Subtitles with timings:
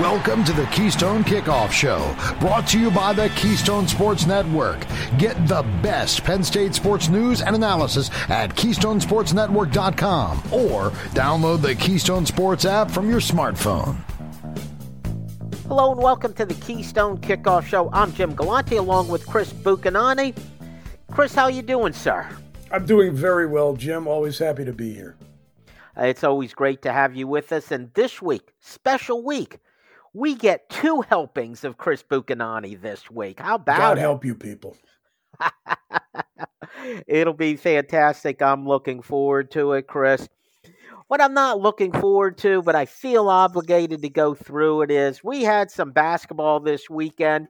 [0.00, 4.84] Welcome to the Keystone Kickoff Show, brought to you by the Keystone Sports Network.
[5.16, 12.26] Get the best Penn State sports news and analysis at KeystonesportsNetwork.com or download the Keystone
[12.26, 13.96] Sports app from your smartphone.
[15.66, 17.88] Hello and welcome to the Keystone Kickoff Show.
[17.90, 20.36] I'm Jim Galante along with Chris Buchanani.
[21.10, 22.28] Chris, how you doing, sir?
[22.70, 24.06] I'm doing very well, Jim.
[24.06, 25.16] Always happy to be here.
[25.96, 27.70] Uh, it's always great to have you with us.
[27.70, 29.58] And this week, special week,
[30.16, 33.38] we get two helpings of Chris Buchanani this week.
[33.38, 34.00] How about God it?
[34.00, 34.74] help you people.
[37.06, 38.40] It'll be fantastic.
[38.40, 40.26] I'm looking forward to it, Chris.
[41.08, 45.22] What I'm not looking forward to, but I feel obligated to go through it, is
[45.22, 47.48] we had some basketball this weekend.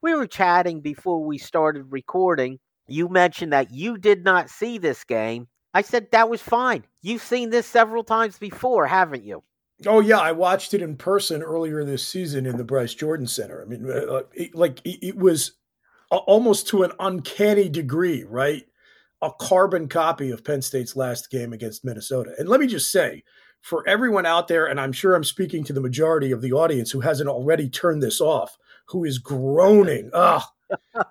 [0.00, 2.60] We were chatting before we started recording.
[2.86, 5.48] You mentioned that you did not see this game.
[5.74, 6.84] I said that was fine.
[7.02, 9.42] You've seen this several times before, haven't you?
[9.86, 13.62] Oh yeah, I watched it in person earlier this season in the Bryce Jordan Center.
[13.62, 15.52] I mean, uh, it, like it, it was
[16.10, 18.64] almost to an uncanny degree, right?
[19.22, 22.32] A carbon copy of Penn State's last game against Minnesota.
[22.38, 23.22] And let me just say,
[23.60, 26.90] for everyone out there, and I'm sure I'm speaking to the majority of the audience
[26.90, 30.48] who hasn't already turned this off, who is groaning, ah,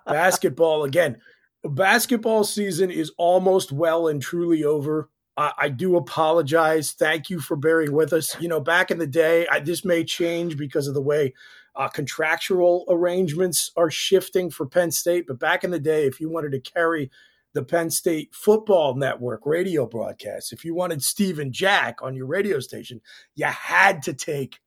[0.05, 1.17] basketball again.
[1.63, 5.09] Basketball season is almost well and truly over.
[5.37, 6.93] I, do apologize.
[6.93, 8.35] Thank you for bearing with us.
[8.41, 11.33] You know, back in the day, I, this may change because of the way
[11.75, 15.25] uh, contractual arrangements are shifting for Penn State.
[15.27, 17.11] But back in the day, if you wanted to carry
[17.53, 22.59] the Penn State Football Network radio broadcast, if you wanted Stephen Jack on your radio
[22.59, 22.99] station,
[23.35, 24.59] you had to take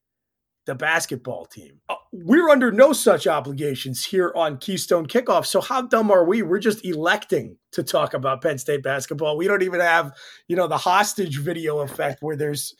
[0.70, 1.80] the basketball team.
[1.88, 5.44] Uh, we're under no such obligations here on Keystone Kickoff.
[5.44, 6.42] So how dumb are we?
[6.42, 9.36] We're just electing to talk about Penn State basketball.
[9.36, 10.12] We don't even have,
[10.46, 12.76] you know, the hostage video effect where there's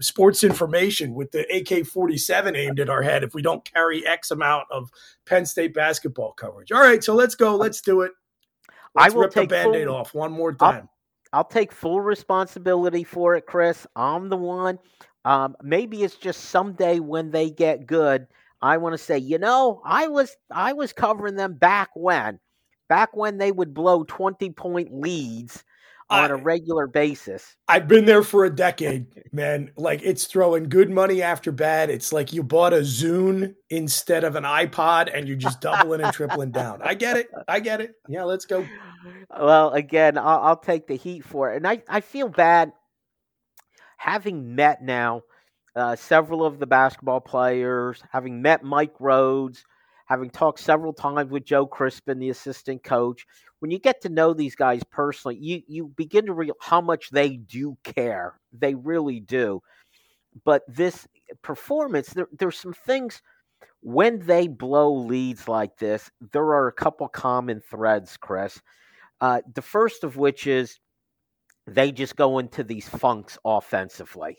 [0.00, 4.66] sports information with the AK-47 aimed at our head if we don't carry X amount
[4.70, 4.90] of
[5.24, 6.70] Penn State basketball coverage.
[6.72, 7.56] All right, so let's go.
[7.56, 8.12] Let's do it.
[8.94, 10.90] Let's I will rip take the band-aid full, off one more time.
[11.32, 13.86] I'll, I'll take full responsibility for it, Chris.
[13.96, 14.78] I'm the one
[15.24, 18.26] um, maybe it's just someday when they get good,
[18.60, 22.38] I want to say, you know, I was I was covering them back when,
[22.88, 25.64] back when they would blow twenty point leads
[26.10, 27.56] on I, a regular basis.
[27.68, 29.70] I've been there for a decade, man.
[29.76, 31.90] Like it's throwing good money after bad.
[31.90, 36.12] It's like you bought a Zune instead of an iPod and you're just doubling and
[36.12, 36.80] tripling down.
[36.82, 37.28] I get it.
[37.48, 37.94] I get it.
[38.08, 38.66] Yeah, let's go.
[39.38, 41.56] Well, again, I'll, I'll take the heat for it.
[41.56, 42.72] And I, I feel bad
[43.96, 45.22] having met now
[45.76, 49.64] uh, several of the basketball players, having met Mike Rhoades,
[50.06, 53.26] having talked several times with Joe Crispin, the assistant coach,
[53.64, 57.08] when you get to know these guys personally, you you begin to realize how much
[57.10, 58.38] they do care.
[58.52, 59.62] They really do.
[60.44, 61.06] But this
[61.42, 63.22] performance, there, there's some things
[63.80, 66.10] when they blow leads like this.
[66.32, 68.60] There are a couple common threads, Chris.
[69.20, 70.78] Uh, the first of which is
[71.66, 74.38] they just go into these funks offensively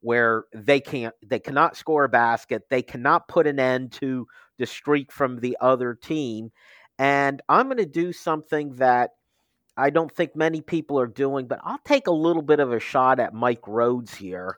[0.00, 2.62] where they can't they cannot score a basket.
[2.70, 4.26] They cannot put an end to
[4.58, 6.50] the streak from the other team.
[6.98, 9.10] And i'm going to do something that
[9.76, 12.80] i don't think many people are doing but i'll take a little bit of a
[12.80, 14.56] shot at mike rhoades here.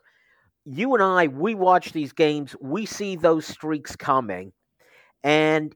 [0.65, 2.55] You and i we watch these games.
[2.61, 4.53] We see those streaks coming.
[5.23, 5.75] And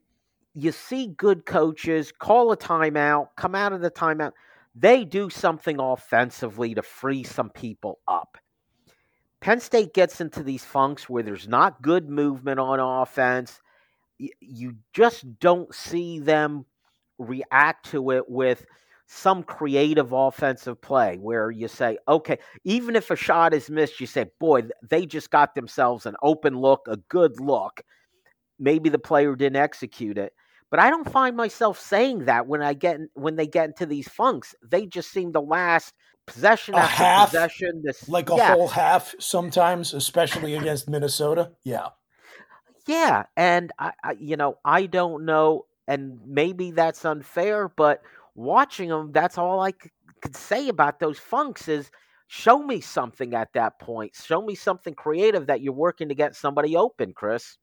[0.54, 4.32] you see good coaches call a timeout come out of the timeout
[4.74, 8.38] they do something offensively to free some people up.
[9.40, 13.60] Penn State gets into these funks where there's not good movement on offense.
[14.40, 16.66] You just don't see them
[17.18, 18.64] react to it with
[19.06, 24.06] some creative offensive play where you say, okay, even if a shot is missed, you
[24.06, 27.80] say, boy, they just got themselves an open look, a good look.
[28.58, 30.32] Maybe the player didn't execute it.
[30.70, 34.08] But I don't find myself saying that when I get when they get into these
[34.08, 34.54] funks.
[34.62, 35.94] They just seem to last
[36.26, 37.82] possession a after half, possession.
[37.84, 38.54] This, like a yeah.
[38.54, 41.52] whole half sometimes, especially against Minnesota.
[41.64, 41.88] Yeah,
[42.88, 48.02] yeah, and I, I, you know, I don't know, and maybe that's unfair, but
[48.34, 49.90] watching them, that's all I could,
[50.22, 51.90] could say about those funks is
[52.28, 54.16] show me something at that point.
[54.16, 57.58] Show me something creative that you're working to get somebody open, Chris.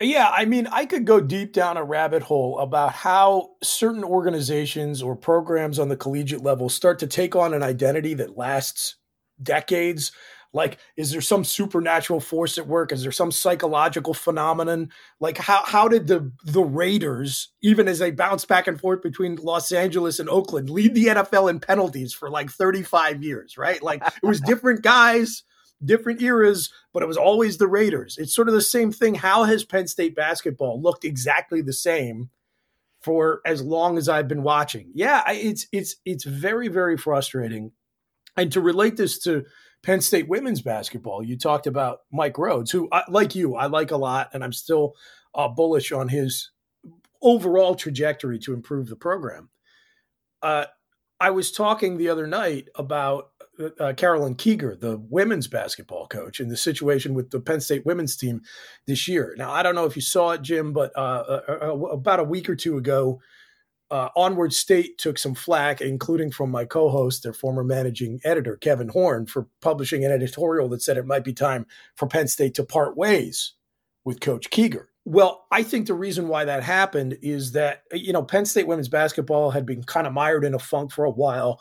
[0.00, 5.02] Yeah, I mean, I could go deep down a rabbit hole about how certain organizations
[5.02, 8.96] or programs on the collegiate level start to take on an identity that lasts
[9.42, 10.10] decades.
[10.54, 12.92] Like, is there some supernatural force at work?
[12.92, 14.90] Is there some psychological phenomenon?
[15.20, 19.36] Like, how how did the the Raiders, even as they bounce back and forth between
[19.36, 23.82] Los Angeles and Oakland, lead the NFL in penalties for like 35 years, right?
[23.82, 25.44] Like, it was different guys
[25.84, 28.18] different eras, but it was always the Raiders.
[28.18, 29.14] It's sort of the same thing.
[29.14, 32.30] How has Penn State basketball looked exactly the same
[33.00, 34.90] for as long as I've been watching?
[34.94, 37.72] Yeah, it's it's it's very very frustrating.
[38.36, 39.44] And to relate this to
[39.82, 43.96] Penn State women's basketball, you talked about Mike Rhoades, who, like you, I like a
[43.96, 44.94] lot, and I'm still
[45.34, 46.50] uh, bullish on his
[47.22, 49.50] overall trajectory to improve the program.
[50.42, 50.66] Uh,
[51.18, 53.30] I was talking the other night about
[53.78, 58.16] uh, Carolyn Kieger, the women's basketball coach, and the situation with the Penn State women's
[58.16, 58.42] team
[58.86, 59.34] this year.
[59.36, 62.24] Now, I don't know if you saw it, Jim, but uh, uh, uh about a
[62.24, 63.20] week or two ago,
[63.90, 68.56] uh, Onward State took some flack, including from my co host, their former managing editor,
[68.56, 71.66] Kevin Horne, for publishing an editorial that said it might be time
[71.96, 73.54] for Penn State to part ways
[74.04, 74.86] with Coach Kieger.
[75.04, 78.88] Well, I think the reason why that happened is that, you know, Penn State women's
[78.88, 81.60] basketball had been kind of mired in a funk for a while.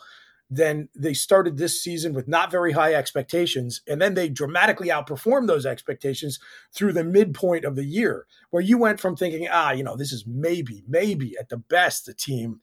[0.49, 5.47] Then they started this season with not very high expectations, and then they dramatically outperformed
[5.47, 6.39] those expectations
[6.73, 10.11] through the midpoint of the year, where you went from thinking, ah, you know, this
[10.11, 12.61] is maybe, maybe at the best the team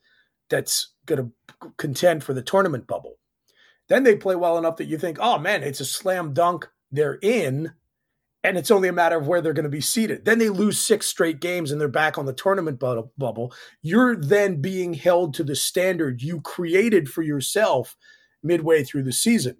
[0.49, 1.31] that's going
[1.61, 3.19] to contend for the tournament bubble.
[3.87, 6.69] Then they play well enough that you think, oh man, it's a slam dunk.
[6.91, 7.73] They're in
[8.43, 10.25] and it's only a matter of where they're going to be seated.
[10.25, 13.53] Then they lose six straight games and they're back on the tournament bubble.
[13.81, 17.97] You're then being held to the standard you created for yourself
[18.43, 19.57] midway through the season.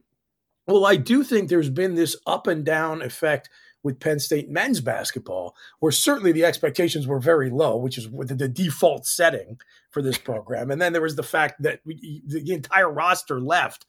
[0.67, 3.49] Well, I do think there's been this up and down effect
[3.83, 8.49] with Penn State men's basketball, where certainly the expectations were very low, which is the
[8.49, 9.57] default setting
[9.91, 10.71] for this program.
[10.71, 13.85] And then there was the fact that the entire roster left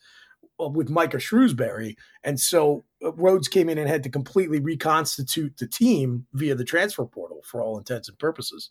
[0.60, 5.56] Uh, with Micah Shrewsberry, And so uh, Rhoades came in and had to completely reconstitute
[5.56, 8.70] the team via the transfer portal for all intents and purposes.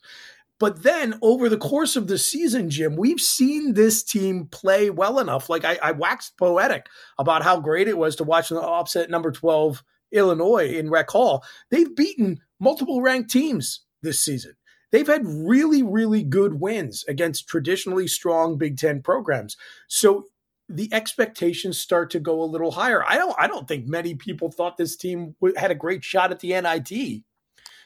[0.59, 5.19] But then over the course of the season, Jim, we've seen this team play well
[5.19, 5.49] enough.
[5.49, 6.87] Like I, I waxed poetic
[7.17, 11.43] about how great it was to watch the upset number 12 Illinois in Rec Hall.
[11.69, 14.53] They've beaten multiple ranked teams this season.
[14.91, 19.57] They've had really, really good wins against traditionally strong Big Ten programs.
[19.87, 20.25] So
[20.69, 23.03] the expectations start to go a little higher.
[23.05, 26.39] I don't I don't think many people thought this team had a great shot at
[26.39, 27.23] the NIT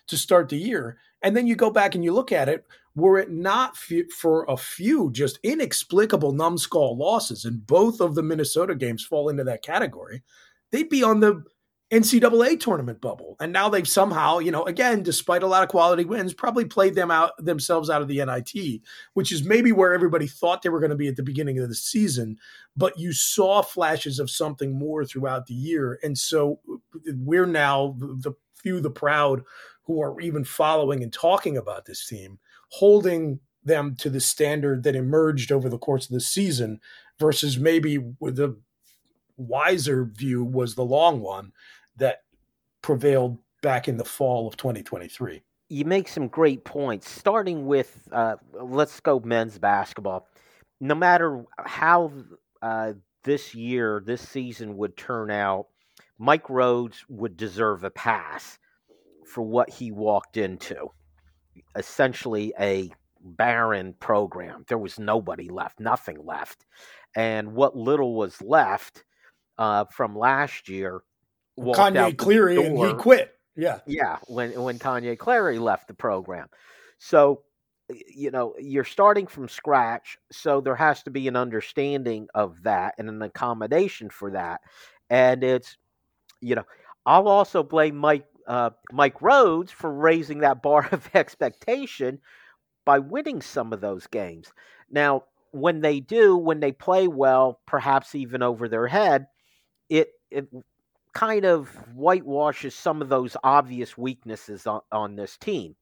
[0.07, 0.97] to start the year.
[1.21, 4.57] And then you go back and you look at it, were it not for a
[4.57, 10.23] few just inexplicable numbskull losses, and both of the Minnesota games fall into that category,
[10.71, 11.43] they'd be on the
[11.91, 13.35] NCAA tournament bubble.
[13.41, 16.95] And now they've somehow, you know, again, despite a lot of quality wins, probably played
[16.95, 18.81] them out themselves out of the NIT,
[19.13, 21.67] which is maybe where everybody thought they were going to be at the beginning of
[21.67, 22.37] the season.
[22.77, 25.99] But you saw flashes of something more throughout the year.
[26.01, 26.61] And so
[27.05, 29.43] we're now the few, the proud,
[29.83, 32.39] who are even following and talking about this team,
[32.69, 36.79] holding them to the standard that emerged over the course of the season
[37.19, 38.57] versus maybe the
[39.37, 41.51] wiser view was the long one
[42.01, 42.23] that
[42.81, 45.41] prevailed back in the fall of 2023.
[45.69, 50.27] You make some great points, starting with uh, let's go men's basketball.
[50.81, 52.11] No matter how
[52.61, 52.93] uh,
[53.23, 55.67] this year, this season would turn out,
[56.17, 58.57] Mike Rhoades would deserve a pass
[59.25, 60.87] for what he walked into.
[61.75, 62.91] Essentially, a
[63.23, 64.65] barren program.
[64.67, 66.65] There was nobody left, nothing left.
[67.15, 69.05] And what little was left
[69.57, 71.03] uh, from last year
[71.61, 73.35] Kanye Clary and he quit.
[73.55, 73.79] Yeah.
[73.85, 74.17] Yeah.
[74.27, 76.47] When when Kanye Clary left the program.
[76.97, 77.43] So
[78.07, 82.95] you know, you're starting from scratch, so there has to be an understanding of that
[82.97, 84.61] and an accommodation for that.
[85.09, 85.77] And it's
[86.41, 86.65] you know,
[87.05, 92.19] I'll also blame Mike uh, Mike Rhoades for raising that bar of expectation
[92.85, 94.51] by winning some of those games.
[94.89, 99.27] Now, when they do, when they play well, perhaps even over their head,
[99.89, 100.47] it it
[101.13, 105.75] kind of whitewashes some of those obvious weaknesses on, on this team.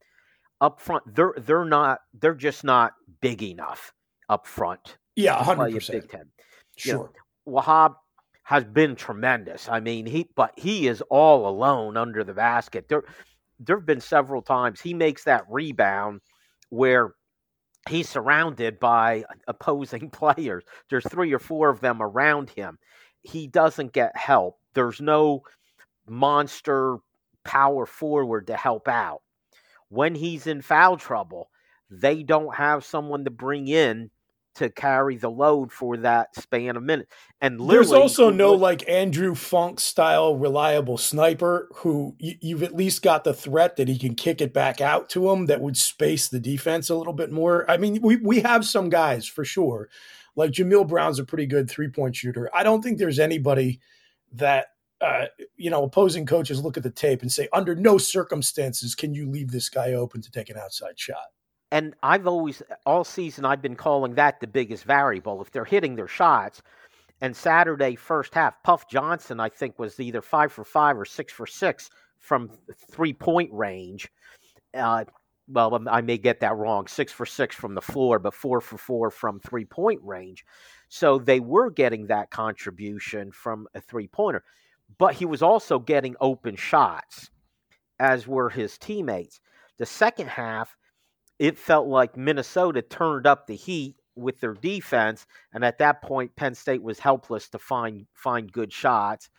[0.61, 3.93] Up front, they're they're not they're just not big enough
[4.27, 4.97] up front.
[5.15, 6.01] Yeah, hundred percent.
[6.01, 6.25] Big Ten.
[6.75, 6.93] Sure.
[7.45, 7.95] You know, Wahab
[8.43, 9.69] has been tremendous.
[9.69, 12.89] I mean, he but he is all alone under the basket.
[12.89, 13.03] There
[13.59, 16.19] there have been several times he makes that rebound
[16.69, 17.13] where
[17.87, 20.63] he's surrounded by opposing players.
[20.89, 22.77] There's three or four of them around him.
[23.21, 25.43] He doesn't get help there's no
[26.07, 26.97] monster
[27.43, 29.21] power forward to help out.
[29.89, 31.49] When he's in foul trouble,
[31.89, 34.11] they don't have someone to bring in
[34.55, 37.09] to carry the load for that span of minutes.
[37.39, 43.01] And there's also no like Andrew Funk style reliable sniper who you, have at least
[43.01, 46.27] got the threat that he can kick it back out to him that would space
[46.27, 47.69] the defense a little bit more.
[47.71, 49.87] I mean, we we have some guys for sure.
[50.35, 52.49] Like Jameel Brown's a pretty good three point shooter.
[52.53, 53.79] I don't think there's anybody
[54.33, 54.67] that
[55.01, 59.13] uh, you know, opposing coaches look at the tape and say, under no circumstances can
[59.13, 61.27] you leave this guy open to take an outside shot.
[61.71, 65.41] And I've always, all season, I've been calling that the biggest variable.
[65.41, 66.61] If they're hitting their shots,
[67.21, 71.31] and Saturday, first half, Puff Johnson, I think, was either five for five or six
[71.31, 72.49] for six from
[72.91, 74.09] three point range.
[74.73, 75.05] Uh,
[75.47, 76.87] well, I may get that wrong.
[76.87, 80.45] Six for six from the floor, but four for four from three point range.
[80.89, 84.43] So they were getting that contribution from a three pointer
[84.97, 87.29] but he was also getting open shots,
[87.99, 89.39] as were his teammates.
[89.77, 90.75] The second half,
[91.37, 96.35] it felt like Minnesota turned up the heat with their defense, and at that point,
[96.35, 99.29] Penn State was helpless to find find good shots.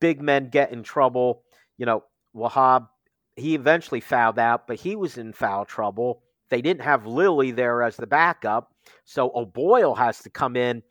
[0.00, 1.42] Big men get in trouble.
[1.76, 2.04] You know,
[2.34, 2.88] Wahab,
[3.36, 6.22] he eventually fouled out, but he was in foul trouble.
[6.50, 8.72] They didn't have Lilley there as the backup,
[9.04, 10.82] so O'Boyle has to come in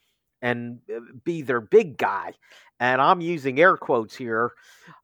[0.42, 2.34] and uh, be their big guy
[2.80, 4.52] and I'm using air quotes here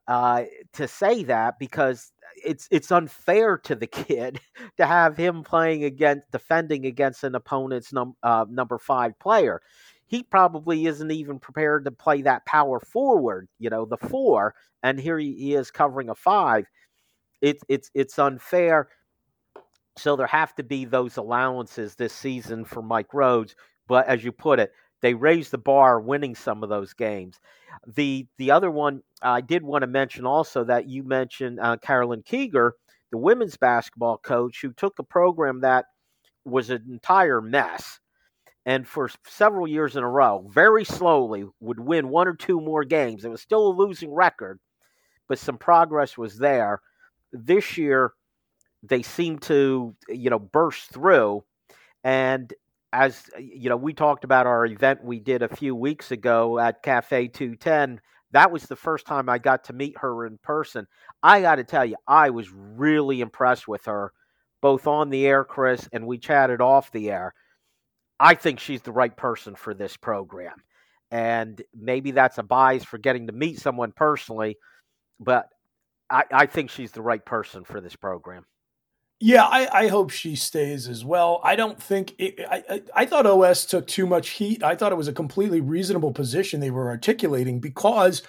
[0.08, 0.44] uh,
[0.74, 2.12] to say that because
[2.44, 4.40] it's it's unfair to the kid
[4.78, 9.62] to have him playing against defending against an opponent's num, uh, number five player.
[10.06, 15.00] He probably isn't even prepared to play that power forward, you know, the four, and
[15.00, 16.66] here he, he is covering a five.
[17.42, 18.90] It's it's it's unfair.
[19.98, 23.56] So there have to be those allowances this season for Mike Rhoades.
[23.88, 24.72] But as you put it,
[25.02, 27.40] they raised the bar winning some of those games.
[27.86, 32.24] The the other one I did want to mention also that you mentioned uh, Carolyn
[32.24, 32.72] Kieger,
[33.12, 35.86] the women's basketball coach, who took a program that
[36.46, 38.00] was an entire mess,
[38.66, 42.86] and for several years in a row, very slowly would win one or two more
[42.86, 43.26] games.
[43.26, 44.60] It was still a losing record,
[45.28, 46.82] but some progress was there.
[47.34, 48.14] This year,
[48.84, 51.44] they seem to you know burst through,
[52.04, 52.54] and
[52.94, 56.84] as you know, we talked about our event we did a few weeks ago at
[56.84, 58.00] Cafe 210.
[58.32, 60.86] That was the first time I got to meet her in person.
[61.22, 64.14] I got to tell you, I was really impressed with her,
[64.62, 67.34] both on the air, Chris, and we chatted off the air.
[68.20, 70.64] I think she's the right person for this program.
[71.10, 74.58] And maybe that's a bias for getting to meet someone personally,
[75.20, 75.50] but
[76.10, 78.46] I, I think she's the right person for this program.
[79.26, 81.40] Yeah, I, I, hope she stays as well.
[81.46, 84.62] I don't think it, I, I, I thought OS took too much heat.
[84.62, 88.22] I thought it was a completely reasonable position they were articulating because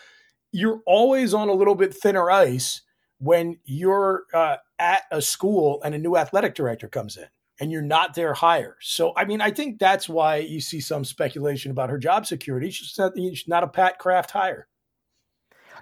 [0.53, 2.83] you're always on a little bit thinner ice
[3.19, 7.27] when you're uh, at a school and a new athletic director comes in
[7.59, 8.77] and you're not their hire.
[8.81, 12.71] So, I mean, I think that's why you see some speculation about her job security.
[12.71, 14.69] She's not, she's not a Pat Kraft hire.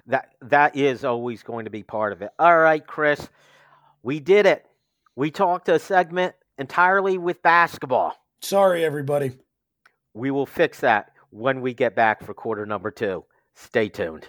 [0.07, 2.31] That that is always going to be part of it.
[2.39, 3.29] All right, Chris,
[4.01, 4.65] we did it.
[5.15, 8.15] We talked a segment entirely with basketball.
[8.41, 9.37] Sorry, everybody.
[10.15, 13.25] We will fix that when we get back for quarter number two.
[13.55, 14.27] Stay tuned.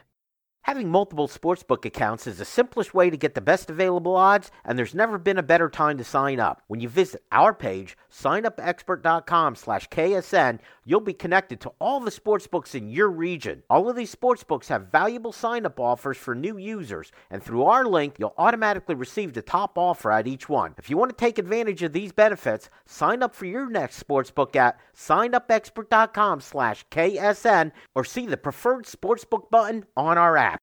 [0.64, 4.78] Having multiple sportsbook accounts is the simplest way to get the best available odds, and
[4.78, 6.62] there's never been a better time to sign up.
[6.68, 12.74] When you visit our page, signupexpert.com slash KSN, you'll be connected to all the sportsbooks
[12.74, 13.62] in your region.
[13.68, 18.14] All of these sportsbooks have valuable sign-up offers for new users, and through our link,
[18.18, 20.74] you'll automatically receive the top offer at each one.
[20.78, 24.56] If you want to take advantage of these benefits, sign up for your next sportsbook
[24.56, 30.53] at signupexpert.com slash KSN or see the preferred sportsbook button on our app.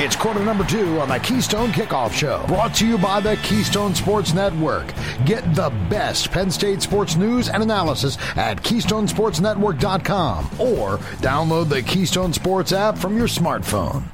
[0.00, 3.96] It's quarter number two on the Keystone Kickoff Show, brought to you by the Keystone
[3.96, 4.86] Sports Network.
[5.24, 12.32] Get the best Penn State sports news and analysis at KeystonesportsNetwork.com or download the Keystone
[12.32, 14.04] Sports app from your smartphone.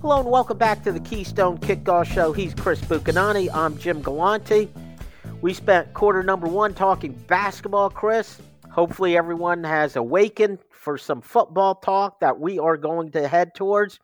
[0.00, 2.32] Hello and welcome back to the Keystone Kickoff Show.
[2.32, 3.52] He's Chris Buchanani.
[3.52, 4.68] I'm Jim Galante.
[5.40, 8.40] We spent quarter number one talking basketball, Chris.
[8.70, 13.98] Hopefully, everyone has awakened for some football talk that we are going to head towards.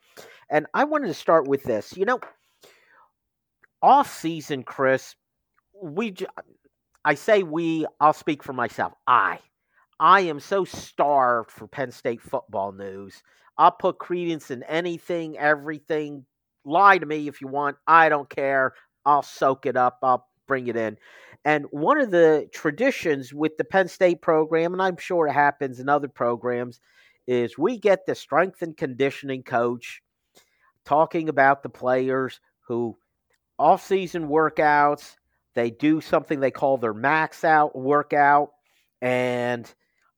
[0.50, 1.96] And I wanted to start with this.
[1.96, 2.18] You know,
[3.80, 5.14] off season, Chris,
[5.80, 6.12] we,
[7.04, 8.94] I say we, I'll speak for myself.
[9.06, 9.38] I,
[10.00, 13.22] I am so starved for Penn State football news.
[13.56, 16.26] I'll put credence in anything, everything.
[16.64, 17.76] Lie to me if you want.
[17.86, 18.72] I don't care.
[19.06, 20.00] I'll soak it up.
[20.02, 20.96] I'll bring it in.
[21.44, 25.80] And one of the traditions with the Penn State program, and I'm sure it happens
[25.80, 26.80] in other programs,
[27.26, 30.02] is we get the strength and conditioning coach
[30.84, 32.96] talking about the players who
[33.58, 35.16] off-season workouts,
[35.54, 38.50] they do something they call their max out workout,
[39.00, 39.72] and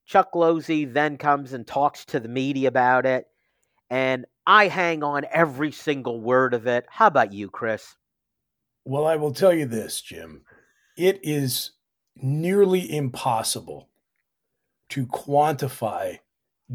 [0.07, 3.27] Chuck Losey then comes and talks to the media about it.
[3.91, 6.85] And I hang on every single word of it.
[6.89, 7.97] How about you, Chris?
[8.85, 10.43] Well, I will tell you this, Jim
[10.97, 11.73] it is
[12.17, 13.89] nearly impossible
[14.91, 16.19] to quantify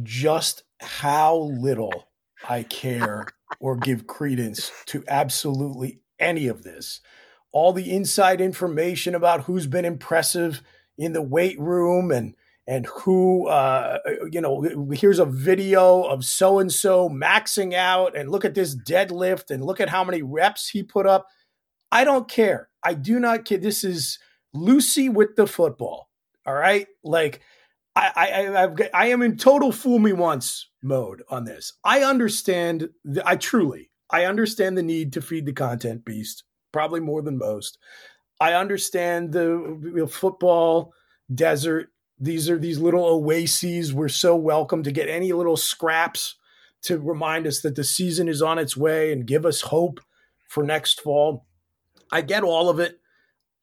[0.03, 2.09] just how little
[2.47, 3.27] I care
[3.59, 7.01] or give credence to absolutely any of this.
[7.51, 10.61] All the inside information about who's been impressive
[10.97, 12.35] in the weight room and
[12.67, 13.97] and who uh,
[14.31, 14.61] you know
[14.91, 19.65] here's a video of so and so maxing out and look at this deadlift and
[19.65, 21.27] look at how many reps he put up
[21.91, 22.69] i don't care.
[22.84, 23.58] I do not care.
[23.58, 24.19] This is
[24.53, 26.10] lucy with the football.
[26.46, 26.88] All right?
[27.03, 27.41] Like
[27.96, 31.74] i i I've, i am in total fool me once mode on this.
[31.84, 37.00] I understand the, i truly i understand the need to feed the content beast probably
[37.00, 37.77] more than most.
[38.39, 40.93] I understand the know, football
[41.34, 41.89] desert.
[42.19, 43.93] These are these little oases.
[43.93, 46.36] We're so welcome to get any little scraps
[46.84, 50.00] to remind us that the season is on its way and give us hope
[50.48, 51.46] for next fall.
[52.12, 53.00] I get all of it.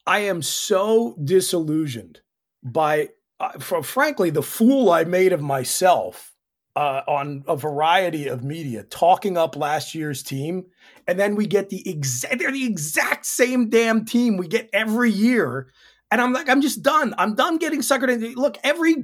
[0.05, 2.21] I am so disillusioned
[2.63, 6.33] by, uh, frankly, the fool I made of myself
[6.75, 10.65] uh, on a variety of media, talking up last year's team,
[11.07, 15.11] and then we get the exact they're the exact same damn team we get every
[15.11, 15.67] year
[16.09, 17.13] and I'm like, I'm just done.
[17.17, 18.39] I'm done getting suckered into.
[18.39, 19.03] Look, every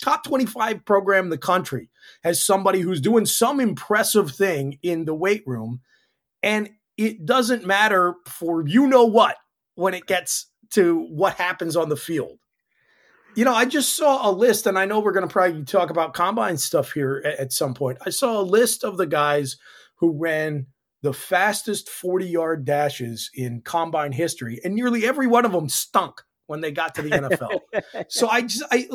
[0.00, 1.90] top 25 program in the country
[2.24, 5.80] has somebody who's doing some impressive thing in the weight room.
[6.42, 9.36] And it doesn't matter for you know what
[9.74, 12.38] when it gets to what happens on the field.
[13.34, 15.88] You know, I just saw a list, and I know we're going to probably talk
[15.88, 17.96] about combine stuff here at, at some point.
[18.04, 19.56] I saw a list of the guys
[19.96, 20.66] who ran
[21.02, 26.20] the fastest 40 yard dashes in combine history, and nearly every one of them stunk
[26.48, 27.60] when they got to the NFL.
[28.08, 28.88] so I just I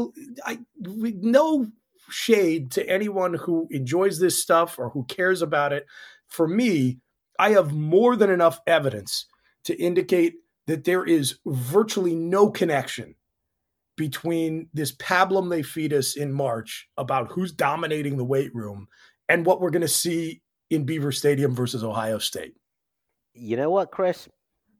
[0.45, 1.67] I with no
[2.09, 5.87] shade to anyone who enjoys this stuff or who cares about it.
[6.27, 6.99] For me,
[7.39, 9.25] I have more than enough evidence
[9.65, 10.35] to indicate
[10.67, 13.15] that there is virtually no connection
[13.97, 18.87] between this pablum they feed us in March about who's dominating the weight room
[19.29, 22.55] and what we're going to see in Beaver Stadium versus Ohio State.
[23.33, 24.27] You know what, Chris?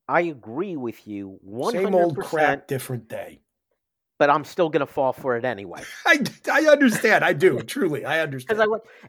[0.07, 1.71] I agree with you 100%.
[1.71, 3.41] Same old crap, different day.
[4.17, 5.83] But I'm still going to fall for it anyway.
[6.05, 7.23] I, I understand.
[7.23, 7.59] I do.
[7.61, 8.61] Truly, I understand.
[8.61, 8.65] I,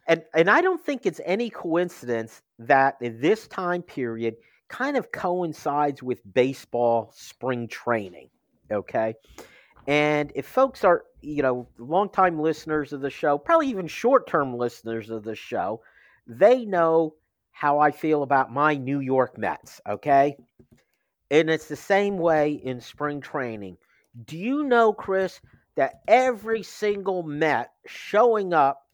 [0.08, 4.36] and, and I don't think it's any coincidence that this time period
[4.68, 8.28] kind of coincides with baseball spring training.
[8.70, 9.14] Okay.
[9.86, 14.56] And if folks are, you know, longtime listeners of the show, probably even short term
[14.56, 15.80] listeners of the show,
[16.26, 17.14] they know
[17.52, 19.80] how I feel about my New York Mets.
[19.88, 20.36] Okay.
[21.30, 23.78] And it's the same way in spring training.
[24.24, 25.40] Do you know, Chris,
[25.74, 28.86] that every single Met showing up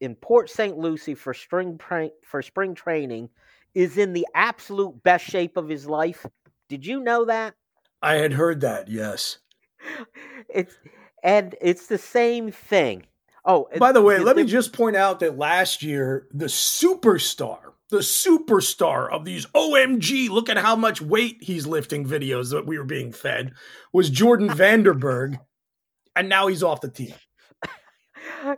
[0.00, 0.76] in Port St.
[0.76, 3.30] Lucie for spring pra- for spring training
[3.74, 6.26] is in the absolute best shape of his life?
[6.68, 7.54] Did you know that?
[8.02, 8.88] I had heard that.
[8.88, 9.38] Yes.
[10.48, 10.76] It's
[11.22, 13.06] and it's the same thing.
[13.44, 17.98] Oh, by the way, let me just point out that last year the superstar the
[17.98, 22.84] superstar of these OMG, look at how much weight he's lifting videos that we were
[22.84, 23.52] being fed
[23.92, 25.38] was Jordan van den Berg.
[26.14, 27.14] And now he's off the team.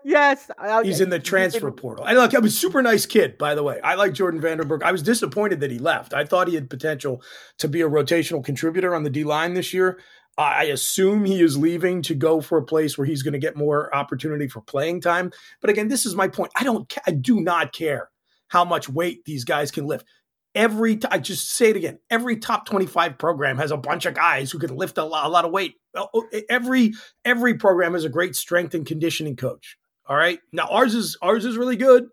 [0.04, 0.50] Yes.
[0.82, 2.04] He's in the transfer portal.
[2.04, 3.80] I look, I'm a super nice kid, by the way.
[3.82, 4.82] I like Jordan van den Berg.
[4.82, 6.14] I was disappointed that he left.
[6.14, 7.22] I thought he had potential
[7.58, 9.98] to be a rotational contributor on the D line this year.
[10.36, 13.56] I assume he is leaving to go for a place where he's going to get
[13.56, 15.32] more opportunity for playing time.
[15.60, 16.52] But again, this is my point.
[16.54, 18.08] I don't I do not care
[18.48, 20.06] how much weight these guys can lift.
[20.54, 21.98] Every t- I just say it again.
[22.10, 25.28] Every top twenty-five program has a bunch of guys who can lift a lot, a
[25.28, 25.74] lot of weight.
[25.94, 29.78] Oh, oh, every every program has a great strength and conditioning coach.
[30.06, 32.08] All right, now ours is ours is really good.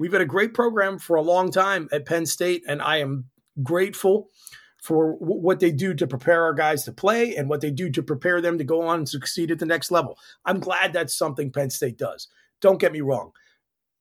[0.00, 3.26] We've had a great program for a long time at Penn State, and I am
[3.62, 4.30] grateful
[4.82, 7.90] for w- what they do to prepare our guys to play and what they do
[7.90, 10.18] to prepare them to go on and succeed at the next level.
[10.44, 12.28] I'm glad that's something Penn State does.
[12.60, 13.32] Don't get me wrong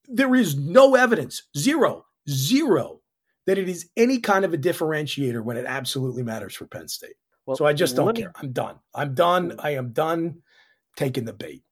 [0.07, 3.01] there is no evidence, zero, zero,
[3.45, 7.15] that it is any kind of a differentiator when it absolutely matters for Penn State.
[7.45, 8.29] Well, so I just don't care.
[8.29, 8.79] Me, I'm done.
[8.93, 9.55] I'm done.
[9.59, 10.41] I am done
[10.95, 11.63] taking the bait.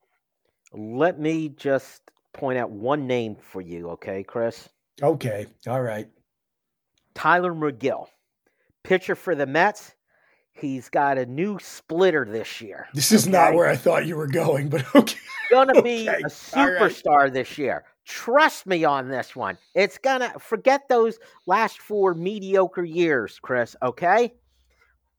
[0.74, 2.02] Let me just
[2.34, 4.70] point out one name for you, okay, Chris?
[5.02, 5.48] Okay.
[5.68, 6.08] All right.
[7.14, 8.08] Tylor Megill,
[8.84, 9.94] pitcher for the Mets.
[10.54, 12.88] He's got a new splitter this year.
[12.94, 13.32] This is okay?
[13.32, 15.18] not where I thought you were going, but okay.
[15.50, 15.82] Gonna okay.
[15.82, 17.34] be a superstar right.
[17.34, 17.84] this year.
[18.06, 19.58] Trust me on this one.
[19.76, 23.76] It's gonna forget those last four mediocre years, Chris.
[23.84, 24.34] Okay,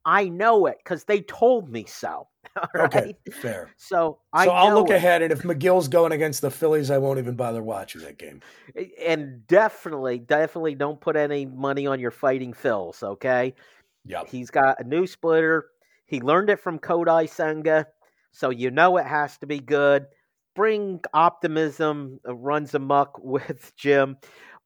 [0.04, 2.28] I know it because they told me so.
[2.76, 3.70] Okay, fair.
[3.76, 4.96] So I so I'll look it.
[4.96, 8.42] ahead, and if Megill's going against the Phillies, I won't even bother watching that game.
[9.02, 13.02] And definitely, definitely don't put any money on your fighting Phils.
[13.02, 13.54] Okay.
[14.04, 14.24] Yeah.
[14.26, 15.66] He's got a new splitter.
[16.04, 17.86] He learned it from Kodai Senga,
[18.32, 20.06] so you know it has to be good.
[20.52, 24.16] Spring optimism uh, runs amok with Jim.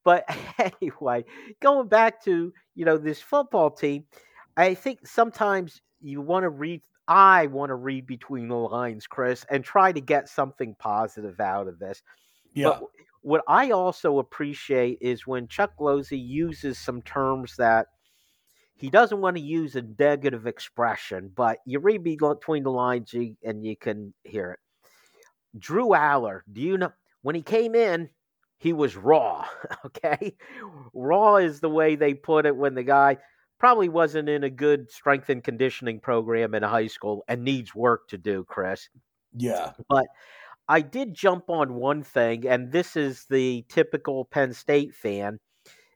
[0.05, 0.25] But
[0.81, 1.25] anyway,
[1.61, 4.05] going back to you know this football team,
[4.57, 6.83] I think sometimes you want to read.
[7.09, 11.69] I want to read between the lines, Chris, and try to get something positive out
[11.69, 12.03] of this.
[12.53, 12.71] Yeah.
[12.71, 12.83] But
[13.23, 17.87] what I also appreciate is when Chuck Losey uses some terms that
[18.75, 23.65] he doesn't want to use a negative expression, but you read between the lines and
[23.65, 24.59] you can hear it.
[25.59, 26.93] Drew Allar, do you know
[27.23, 28.11] when he came in,
[28.59, 29.47] he was raw.
[29.85, 30.37] Okay.
[30.95, 33.19] Raw is the way they put it when the guy
[33.59, 38.09] probably wasn't in a good strength and conditioning program in high school and needs work
[38.09, 38.89] to do, Chris.
[39.33, 39.73] Yeah.
[39.89, 40.07] But
[40.69, 45.39] I did jump on one thing, and this is the typical Penn State fan,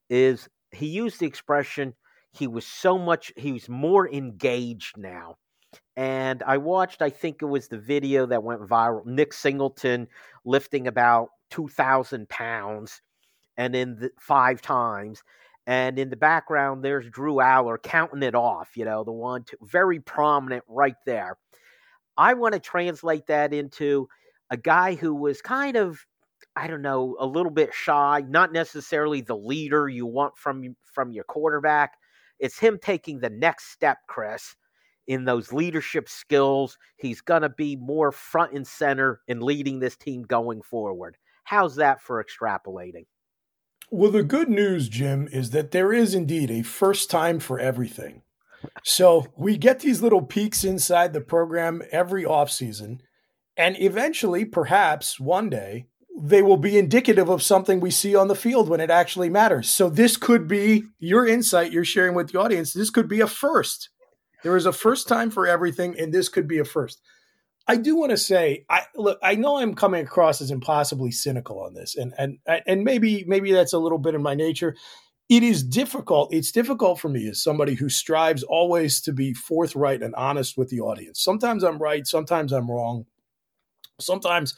[0.09, 1.94] is he used the expression
[2.33, 5.37] he was so much he was more engaged now
[5.96, 9.05] and I watched, I think it was the video that went viral.
[9.05, 10.09] Nick Singleton
[10.44, 13.00] lifting about 2,000 pounds
[13.57, 15.22] and in the five times.
[15.66, 19.57] And in the background, there's Drew Allar counting it off, you know, the one two,
[19.62, 21.37] very prominent right there.
[22.16, 24.09] I want to translate that into
[24.50, 26.05] a guy who was kind of,
[26.57, 31.12] I don't know, a little bit shy, not necessarily the leader you want from from
[31.12, 31.92] your quarterback.
[32.38, 34.57] It's him taking the next step, Chris,
[35.11, 36.79] in those leadership skills.
[36.96, 41.16] He's going to be more front and center in leading this team going forward.
[41.42, 43.07] How's that for extrapolating?
[43.90, 48.23] Well, the good news, Jim, is that there is indeed a first time for everything.
[48.85, 53.01] So we get these little peaks inside the program every offseason.
[53.57, 58.37] And eventually, perhaps one day, they will be indicative of something we see on the
[58.37, 59.68] field when it actually matters.
[59.68, 62.73] So this could be your insight you're sharing with the audience.
[62.73, 63.88] This could be a first.
[64.42, 67.00] There is a first time for everything, and this could be a first.
[67.66, 71.61] I do want to say, I look, I know I'm coming across as impossibly cynical
[71.61, 74.74] on this, and and and maybe maybe that's a little bit in my nature.
[75.29, 76.35] It is difficult.
[76.35, 80.70] It's difficult for me as somebody who strives always to be forthright and honest with
[80.70, 81.22] the audience.
[81.22, 83.07] Sometimes I'm right, sometimes I'm wrong.
[84.00, 84.57] Sometimes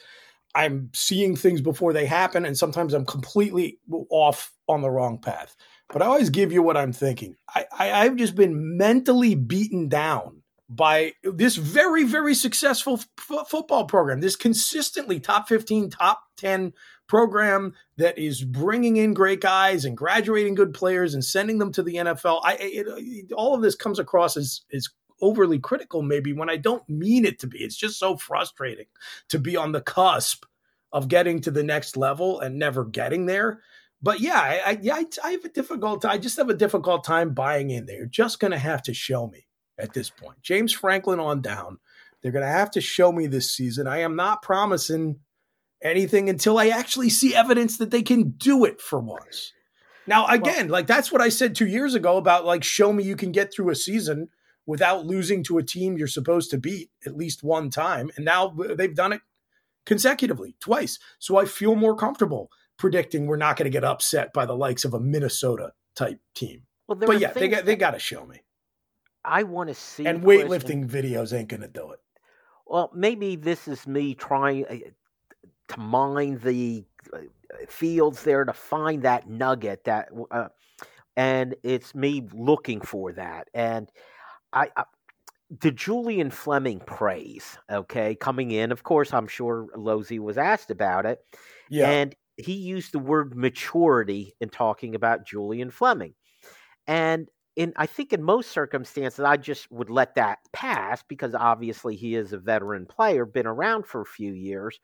[0.55, 3.77] I'm seeing things before they happen, and sometimes I'm completely
[4.09, 5.55] off on the wrong path
[5.93, 7.35] but I always give you what I'm thinking.
[7.47, 13.85] I, I have just been mentally beaten down by this very very successful f- football
[13.85, 14.19] program.
[14.19, 16.73] This consistently top 15, top 10
[17.07, 21.83] program that is bringing in great guys and graduating good players and sending them to
[21.83, 22.41] the NFL.
[22.43, 24.89] I it, it, all of this comes across as as
[25.21, 27.59] overly critical maybe when I don't mean it to be.
[27.59, 28.87] It's just so frustrating
[29.29, 30.45] to be on the cusp
[30.91, 33.61] of getting to the next level and never getting there
[34.03, 36.03] but yeah, I, I yeah, I, I, have a difficult.
[36.03, 37.85] I just have a difficult time buying in.
[37.85, 39.47] They're just going to have to show me
[39.79, 40.41] at this point.
[40.41, 41.79] James Franklin on down.
[42.21, 43.87] They're going to have to show me this season.
[43.87, 45.19] I am not promising
[45.81, 49.53] anything until I actually see evidence that they can do it for once.
[50.05, 53.05] Now, again, well, like that's what I said two years ago about like show me
[53.05, 54.27] you can get through a season
[54.65, 58.53] without losing to a team you're supposed to beat at least one time, and now
[58.69, 59.21] uh, they've done it
[59.85, 60.99] consecutively twice.
[61.19, 62.49] So I feel more comfortable
[62.83, 66.63] predicting we're not going to get upset by the likes of a Minnesota type team.
[66.85, 68.41] Well, but yeah, they got they got to show me.
[69.23, 71.99] I want to see and weightlifting videos ain't going to do it.
[72.67, 74.75] Well, maybe this is me trying uh,
[75.69, 77.19] to mine the uh,
[77.69, 80.49] fields there to find that nugget that, uh,
[81.15, 83.47] and it's me looking for that.
[83.53, 83.89] And
[84.51, 84.83] I, I
[85.61, 88.73] the Julian Fleming praise, okay, coming in.
[88.73, 91.23] Of course, I'm sure Losey was asked about it.
[91.69, 91.89] Yeah.
[91.89, 96.13] And he used the word maturity in talking about Julian Fleming.
[96.87, 101.95] And in I think in most circumstances I just would let that pass because obviously
[101.95, 104.79] he is a veteran player, been around for a few years.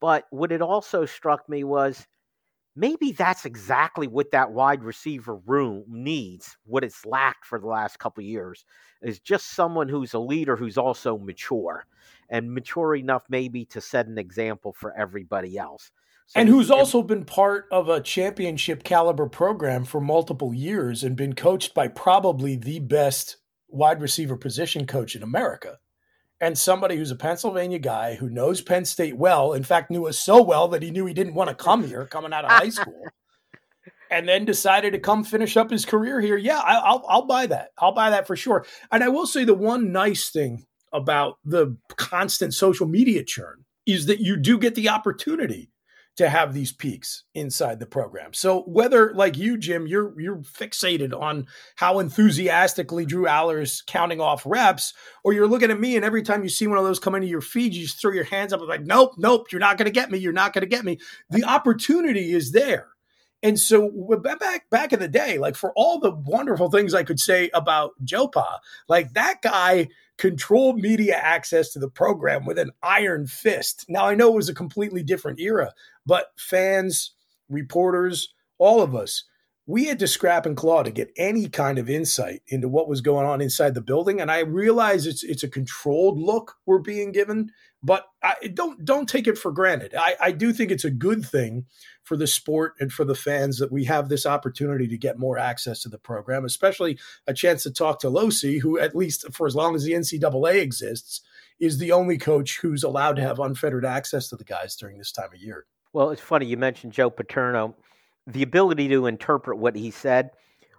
[0.00, 2.06] But what it also struck me was
[2.76, 7.98] maybe that's exactly what that wide receiver room needs, what it's lacked for the last
[7.98, 8.64] couple years
[9.02, 11.86] is just someone who's a leader who's also mature
[12.28, 15.90] and mature enough maybe to set an example for everybody else.
[16.30, 21.16] So and who's also been part of a championship caliber program for multiple years and
[21.16, 23.38] been coached by probably the best
[23.68, 25.78] wide receiver position coach in America.
[26.40, 30.20] And somebody who's a Pennsylvania guy who knows Penn State well, in fact, knew us
[30.20, 32.68] so well that he knew he didn't want to come here coming out of high
[32.68, 33.08] school.
[34.08, 36.36] and then decided to come finish up his career here.
[36.36, 37.70] Yeah, I, will I'll buy that.
[37.76, 38.64] I'll buy that for sure.
[38.92, 44.06] And I will say the one nice thing about the constant social media churn is
[44.06, 45.72] that you do get the opportunity
[46.16, 48.32] to have these peaks inside the program.
[48.34, 51.46] So whether like you, Jim, you're you're fixated on
[51.76, 54.92] how enthusiastically Drew Allar's counting off reps,
[55.24, 57.28] or you're looking at me and every time you see one of those come into
[57.28, 59.90] your feed, you just throw your hands up and like, nope, nope, you're not gonna
[59.90, 60.98] get me, you're not gonna get me.
[61.30, 62.88] The opportunity is there.
[63.42, 63.90] And so
[64.22, 67.92] back back in the day, like for all the wonderful things I could say about
[68.04, 69.88] JoePa, like that guy
[70.20, 73.86] controlled media access to the program with an iron fist.
[73.88, 75.72] Now I know it was a completely different era,
[76.04, 77.14] but fans,
[77.48, 79.24] reporters, all of us,
[79.64, 83.00] we had to scrap and claw to get any kind of insight into what was
[83.00, 84.20] going on inside the building.
[84.20, 87.50] And I realize it's it's a controlled look we're being given,
[87.82, 89.94] but I, don't don't take it for granted.
[89.98, 91.66] I, I do think it's a good thing
[92.02, 95.38] for the sport and for the fans that we have this opportunity to get more
[95.38, 99.46] access to the program, especially a chance to talk to Losey, who at least for
[99.46, 101.22] as long as the NCAA exists,
[101.58, 105.12] is the only coach who's allowed to have unfettered access to the guys during this
[105.12, 105.66] time of year.
[105.92, 107.74] Well, it's funny you mentioned Joe Paterno.
[108.26, 110.30] The ability to interpret what he said,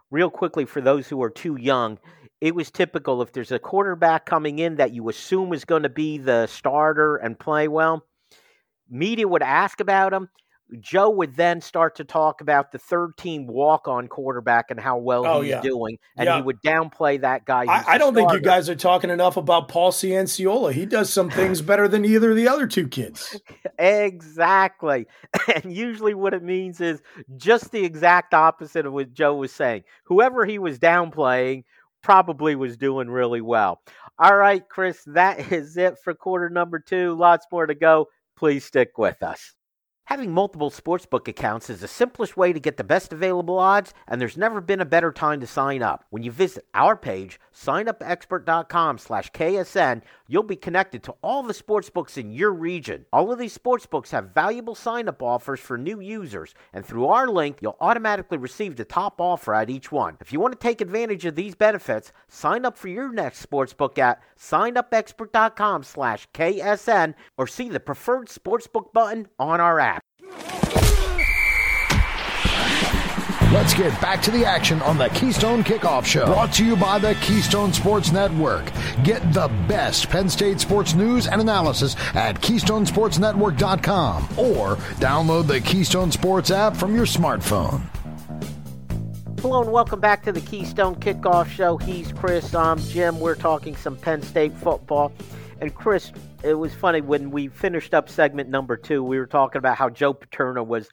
[0.09, 1.97] real quickly for those who are too young,
[2.41, 5.89] it was typical if there's a quarterback coming in that you assume is going to
[5.89, 8.03] be the starter and play well,
[8.89, 10.27] media would ask about him.
[10.79, 14.97] Joe would then start to talk about the third team walk on quarterback and how
[14.97, 15.61] well oh, he's yeah.
[15.61, 16.37] doing, and yeah.
[16.37, 17.65] he would downplay that guy.
[17.65, 20.71] I, I, don't think you guys are talking enough about Paul Cianciola.
[20.71, 23.39] He does some things better than either of the other two kids.
[23.77, 25.07] exactly.
[25.53, 27.01] And usually what it means is
[27.35, 29.83] just the exact opposite of what Joe was saying.
[30.05, 31.63] Whoever he was downplaying
[32.01, 33.81] probably was doing really well.
[34.19, 37.13] All right, Chris, that is it for quarter number two.
[37.15, 38.07] Lots more to go.
[38.37, 39.53] Please stick with us.
[40.11, 44.19] Having multiple sportsbook accounts is the simplest way to get the best available odds, and
[44.19, 46.03] there's never been a better time to sign up.
[46.09, 52.17] When you visit our page, signupexpert.com slash KSN, you'll be connected to all the sportsbooks
[52.17, 53.05] in your region.
[53.13, 57.59] All of these sportsbooks have valuable sign-up offers for new users, and through our link,
[57.61, 60.17] you'll automatically receive the top offer at each one.
[60.19, 63.97] If you want to take advantage of these benefits, sign up for your next sportsbook
[63.97, 70.00] at signupexpert.com slash KSN or see the preferred sportsbook button on our app.
[73.51, 76.25] Let's get back to the action on the Keystone Kickoff Show.
[76.25, 78.71] Brought to you by the Keystone Sports Network.
[79.03, 86.13] Get the best Penn State sports news and analysis at KeystonesportsNetwork.com or download the Keystone
[86.13, 87.81] Sports app from your smartphone.
[89.41, 91.75] Hello and welcome back to the Keystone Kickoff Show.
[91.75, 92.55] He's Chris.
[92.55, 93.19] I'm Jim.
[93.19, 95.11] We're talking some Penn State football.
[95.59, 99.59] And Chris, it was funny when we finished up segment number two, we were talking
[99.59, 100.87] about how Joe Paterno was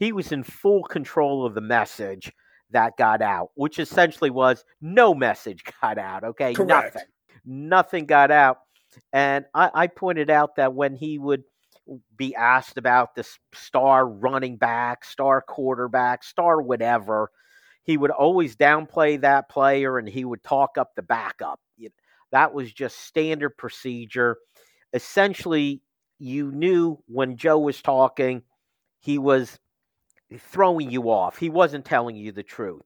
[0.00, 2.32] he was in full control of the message
[2.70, 6.24] that got out, which essentially was no message got out.
[6.24, 6.94] Okay, Correct.
[6.94, 7.08] nothing,
[7.44, 8.58] nothing got out.
[9.12, 11.44] And I, I pointed out that when he would
[12.16, 17.30] be asked about the star running back, star quarterback, star whatever,
[17.82, 21.60] he would always downplay that player and he would talk up the backup.
[22.32, 24.36] That was just standard procedure.
[24.92, 25.82] Essentially,
[26.20, 28.42] you knew when Joe was talking,
[29.00, 29.58] he was
[30.38, 31.38] throwing you off.
[31.38, 32.82] He wasn't telling you the truth.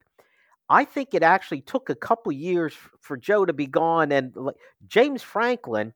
[0.69, 4.13] I think it actually took a couple years for Joe to be gone.
[4.13, 4.35] And
[4.87, 5.93] James Franklin,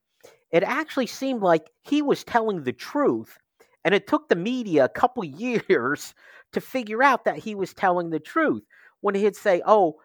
[0.52, 3.38] it actually seemed like he was telling the truth.
[3.84, 6.14] And it took the media a couple years
[6.52, 8.62] to figure out that he was telling the truth.
[9.00, 9.96] When he'd say, oh,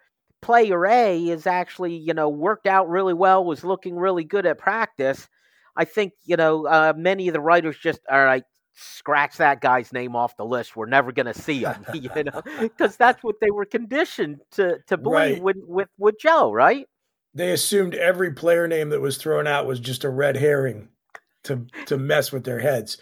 [0.41, 4.59] player A is actually, you know, worked out really well, was looking really good at
[4.59, 5.27] practice.
[5.75, 8.43] I think, you know, uh, many of the writers just, all right,
[8.73, 10.75] scratch that guy's name off the list.
[10.75, 14.79] We're never going to see him, you know, because that's what they were conditioned to
[14.87, 15.43] to believe right.
[15.43, 16.87] with, with with Joe, right?
[17.33, 20.89] They assumed every player name that was thrown out was just a red herring
[21.43, 22.97] to to mess with their heads.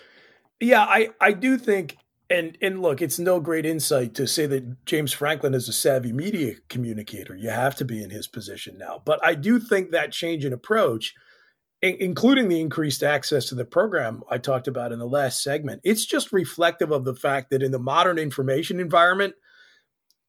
[0.60, 1.98] Yeah, I I do think
[2.32, 6.14] and and look, it's no great insight to say that James Franklin is a savvy
[6.14, 7.36] media communicator.
[7.36, 9.02] You have to be in his position now.
[9.04, 11.14] But I do think that change in approach
[11.82, 16.06] including the increased access to the program I talked about in the last segment, it's
[16.06, 19.34] just reflective of the fact that in the modern information environment,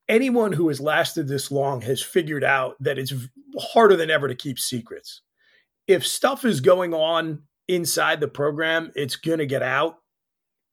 [0.09, 3.13] anyone who has lasted this long has figured out that it's
[3.59, 5.23] harder than ever to keep secrets.
[5.87, 9.99] If stuff is going on inside the program, it's going to get out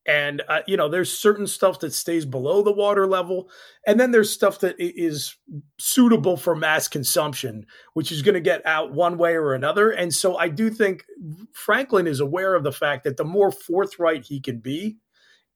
[0.05, 3.49] and uh, you know there's certain stuff that stays below the water level
[3.85, 5.35] and then there's stuff that is
[5.77, 9.91] suitable for mass consumption which is going to get out one way or another.
[9.91, 11.05] And so i do think
[11.53, 14.97] franklin is aware of the fact that the more forthright he can be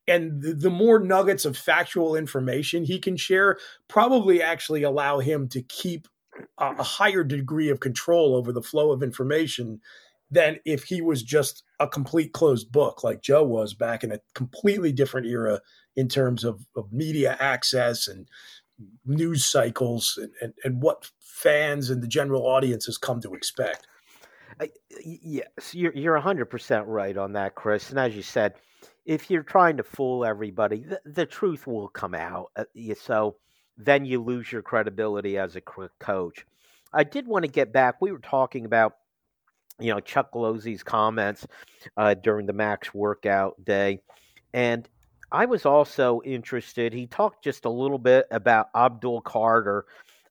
[0.08, 5.48] and the, the more nuggets of factual information he can share probably actually allow him
[5.48, 6.08] to keep
[6.58, 9.80] a, a higher degree of control over the flow of information
[10.34, 14.20] than if he was just a complete closed book like Joe was back in a
[14.34, 15.62] completely different era
[15.96, 18.28] in terms of, of media access and
[19.06, 23.88] news cycles and, and, and what fans and the general audience has come to expect.
[25.04, 27.90] Yes, you're you're 100% right on that, Chris.
[27.90, 28.54] And as you said,
[29.06, 32.52] if you're trying to fool everybody, the, the truth will come out.
[32.56, 32.66] Uh,
[32.96, 33.36] so
[33.78, 36.46] then you lose your credibility as a coach.
[36.94, 37.96] I did want to get back.
[38.00, 38.96] We were talking about,
[39.80, 41.48] you know, Chuck Losey's comments
[41.98, 44.00] uh, during the Max workout day,
[44.54, 44.88] and
[45.32, 46.94] I was also interested.
[46.94, 49.86] He talked just a little bit about Abdul Carter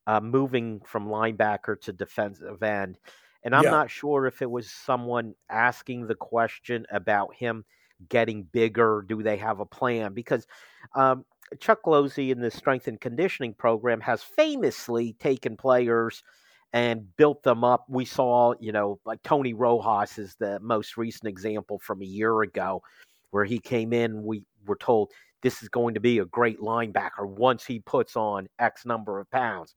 [0.07, 2.99] uh, moving from linebacker to defensive end,
[3.43, 3.71] and I'm yeah.
[3.71, 7.65] not sure if it was someone asking the question about him
[8.09, 9.05] getting bigger.
[9.07, 10.15] Do they have a plan?
[10.15, 10.47] Because
[10.95, 11.25] um,
[11.59, 16.23] Chuck Losey in the strength and conditioning program has famously taken players
[16.73, 17.85] and built them up.
[17.89, 22.43] We saw, you know, like Tony Rojas is the most recent example from a year
[22.43, 22.83] ago
[23.31, 24.25] where he came in.
[24.25, 25.11] We were told
[25.43, 29.31] this is going to be a great linebacker once he puts on X number of
[29.31, 29.75] pounds.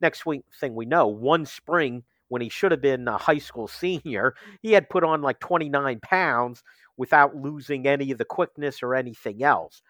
[0.00, 3.68] Next week, thing we know, one spring when he should have been a high school
[3.68, 6.62] senior, he had put on like 29 pounds
[6.96, 9.82] without losing any of the quickness or anything else.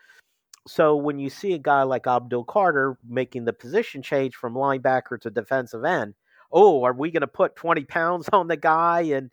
[0.66, 5.18] So when you see a guy like Abdul Carter making the position change from linebacker
[5.20, 6.14] to defensive end,
[6.50, 9.02] oh, are we going to put 20 pounds on the guy?
[9.02, 9.30] And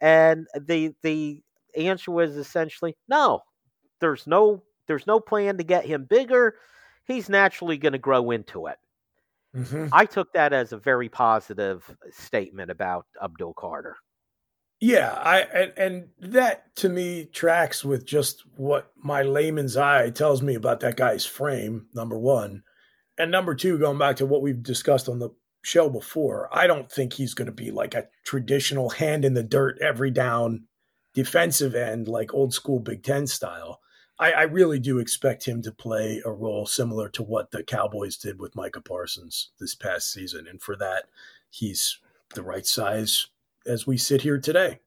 [0.00, 1.40] and the the
[1.76, 3.40] answer was essentially no.
[4.00, 6.56] There's no there's no plan to get him bigger.
[7.06, 8.76] He's naturally going to grow into it.
[9.56, 9.88] Mm-hmm.
[9.92, 13.96] I took that as a very positive statement about Abdul Carter.
[14.80, 20.42] Yeah, I and, and that to me tracks with just what my layman's eye tells
[20.42, 21.86] me about that guy's frame.
[21.94, 22.64] Number one,
[23.16, 25.30] and number two, going back to what we've discussed on the
[25.62, 29.42] show before, I don't think he's going to be like a traditional hand in the
[29.42, 30.64] dirt every down
[31.14, 33.80] defensive end like old school Big Ten style.
[34.18, 38.16] I, I really do expect him to play a role similar to what the Cowboys
[38.16, 41.04] did with Micah Parsons this past season, and for that,
[41.50, 41.98] he's
[42.34, 43.28] the right size
[43.66, 44.80] as we sit here today.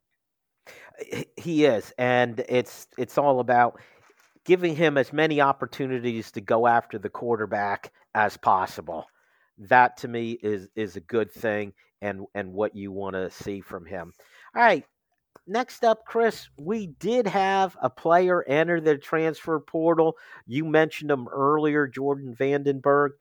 [1.35, 3.79] He is, and it's it's all about
[4.45, 9.07] giving him as many opportunities to go after the quarterback as possible.
[9.57, 13.61] That to me is is a good thing and and what you want to see
[13.61, 14.13] from him.
[14.55, 14.85] All right.
[15.47, 20.17] Next up, Chris, we did have a player enter the transfer portal.
[20.47, 23.11] You mentioned him earlier, Jordan van den Berg.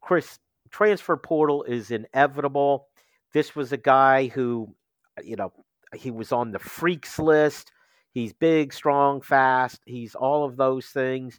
[0.00, 0.38] Chris,
[0.70, 2.86] transfer portal is inevitable.
[3.34, 4.74] This was a guy who,
[5.22, 5.52] you know,
[5.94, 7.72] he was on the freaks list.
[8.12, 9.80] He's big, strong, fast.
[9.84, 11.38] He's all of those things.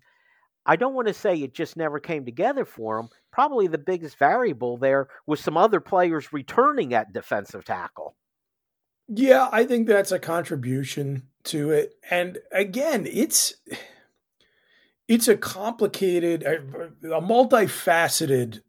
[0.69, 3.09] I don't want to say it just never came together for him.
[3.31, 8.15] Probably the biggest variable there was some other players returning at defensive tackle.
[9.07, 11.95] Yeah, I think that's a contribution to it.
[12.11, 13.55] And again, it's
[15.07, 16.59] it's a complicated, a
[17.19, 18.61] multifaceted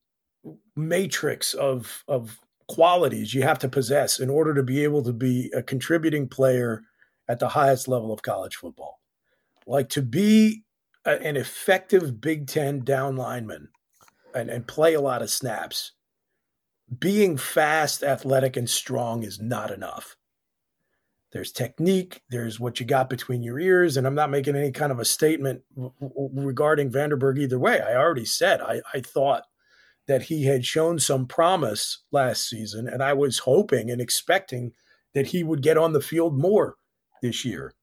[0.74, 5.52] matrix of of qualities you have to possess in order to be able to be
[5.54, 6.82] a contributing player
[7.28, 9.02] at the highest level of college football.
[9.66, 10.64] Like to be
[11.04, 13.68] a, an effective Big Ten down lineman
[14.34, 15.92] and, and play a lot of snaps,
[16.98, 20.16] being fast, athletic, and strong is not enough.
[21.32, 24.90] There's technique, there's what you got between your ears, and I'm not making any kind
[24.90, 25.62] of a statement
[26.08, 27.80] regarding van den Berg either way.
[27.80, 29.44] I already said I, I thought
[30.08, 34.72] that he had shown some promise last season, and I was hoping and expecting
[35.14, 36.74] that he would get on the field more
[37.22, 37.74] this year.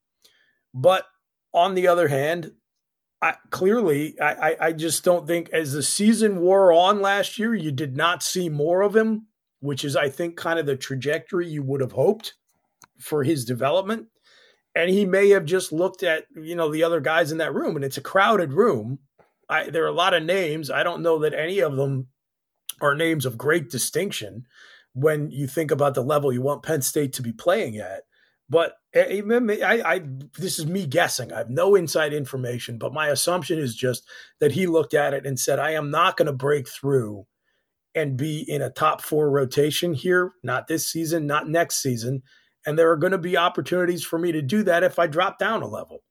[0.73, 1.05] But
[1.53, 2.51] on the other hand,
[3.21, 7.71] I, clearly, I, I just don't think as the season wore on last year, you
[7.71, 9.27] did not see more of him,
[9.59, 12.35] which is, I think, kind of the trajectory you would have hoped
[12.99, 14.07] for his development.
[14.75, 17.75] And he may have just looked at, you know, the other guys in that room,
[17.75, 18.99] and it's a crowded room.
[19.49, 20.69] I, there are a lot of names.
[20.69, 22.07] I don't know that any of them
[22.81, 24.45] are names of great distinction
[24.93, 28.03] when you think about the level you want Penn State to be playing at.
[28.49, 29.21] But eh,
[29.63, 30.01] I, I,
[30.37, 31.33] this is me guessing.
[31.33, 34.07] I have no inside information, but my assumption is just
[34.39, 37.25] that he looked at it and said, "I am not going to break through
[37.93, 40.33] and be in a top four rotation here.
[40.43, 42.23] Not this season, not next season,
[42.65, 45.39] and there are going to be opportunities for me to do that if I drop
[45.39, 46.03] down a level."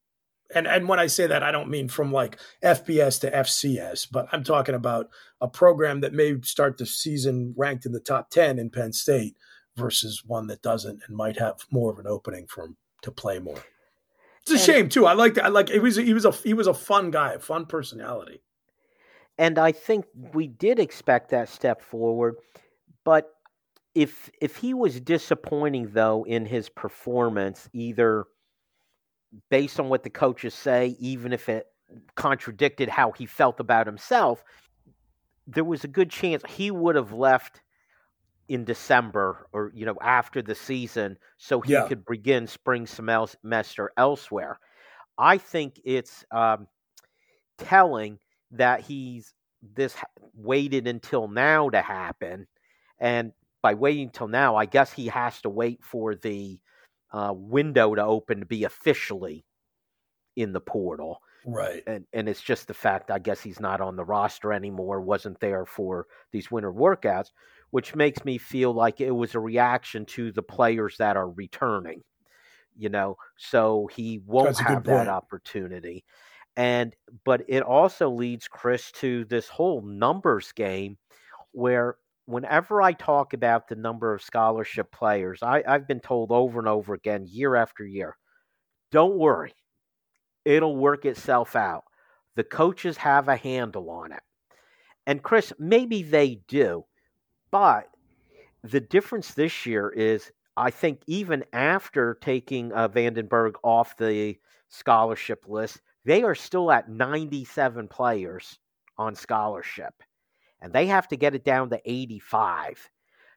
[0.55, 4.29] and and when I say that, I don't mean from like FBS to FCS, but
[4.33, 5.09] I'm talking about
[5.41, 9.37] a program that may start the season ranked in the top ten in Penn State
[9.77, 13.39] versus one that doesn't and might have more of an opening for him to play
[13.39, 13.63] more.
[14.43, 15.07] It's a and, shame too.
[15.07, 17.39] I like I like it was he was a he was a fun guy, a
[17.39, 18.43] fun personality.
[19.39, 22.37] And I think we did expect that step forward,
[23.05, 23.31] but
[23.95, 28.27] if if he was disappointing though in his performance, either
[29.51, 31.67] based on what the coaches say, even if it
[32.15, 34.43] contradicted how he felt about himself,
[35.47, 37.63] there was a good chance he would have left
[38.49, 41.87] in December or you know after the season so he yeah.
[41.89, 44.59] could begin spring semester elsewhere.
[45.19, 46.67] I think it's um,
[47.59, 48.19] telling
[48.53, 49.33] that he's
[49.63, 49.95] this
[50.35, 52.47] waited until now to happen,
[53.01, 53.33] and
[53.63, 56.61] by waiting till now, I guess he has to wait for the
[57.13, 59.45] uh, window to open to be officially
[60.37, 61.21] in the portal.
[61.47, 61.83] Right.
[61.87, 65.41] And and it's just the fact I guess he's not on the roster anymore, wasn't
[65.41, 67.31] there for these winter workouts,
[67.71, 72.03] which makes me feel like it was a reaction to the players that are returning.
[72.79, 76.05] You know, so he won't have that opportunity.
[76.57, 76.95] And
[77.25, 80.99] but it also leads Chris to this whole numbers game
[81.53, 81.97] where
[82.27, 86.69] whenever I talk about the number of scholarship players, I, I've been told over and
[86.69, 88.17] over again, year after year,
[88.91, 89.55] don't worry
[90.47, 91.85] it'll work itself out.
[92.37, 94.23] The coaches have a handle on it.
[95.07, 96.85] And Chris, maybe they do,
[97.57, 97.89] but
[98.65, 103.97] the difference this year is I think even after taking uh, van den Berg off
[103.97, 104.37] the
[104.69, 108.59] scholarship list, they are still at 97 players
[108.99, 109.95] on scholarship,
[110.61, 112.91] and they have to get it down to 85.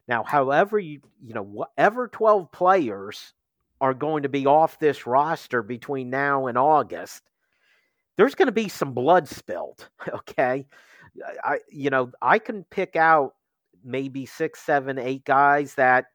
[0.09, 3.33] Now, however you you know whatever 12 players
[3.79, 7.23] are going to be off this roster between now and August,
[8.17, 9.87] there's going to be some blood spilled.
[10.13, 10.67] Okay.
[11.43, 13.33] I, you know, I can pick out
[13.83, 16.05] maybe six, seven, eight guys that,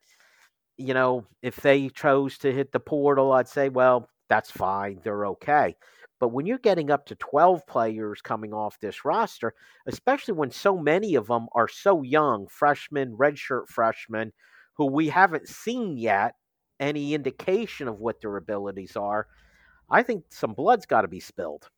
[0.77, 5.01] you know, if they chose to hit the portal, I'd say, well, that's fine.
[5.03, 5.77] They're okay.
[6.21, 9.55] But when you're getting up to 12 players coming off this roster,
[9.87, 14.33] especially when so many of them are so young, freshmen, redshirt freshmen,
[14.77, 16.35] who we haven't seen yet,
[16.81, 19.27] any indication of what their abilities are,
[19.91, 21.69] I think some blood's got to be spilled.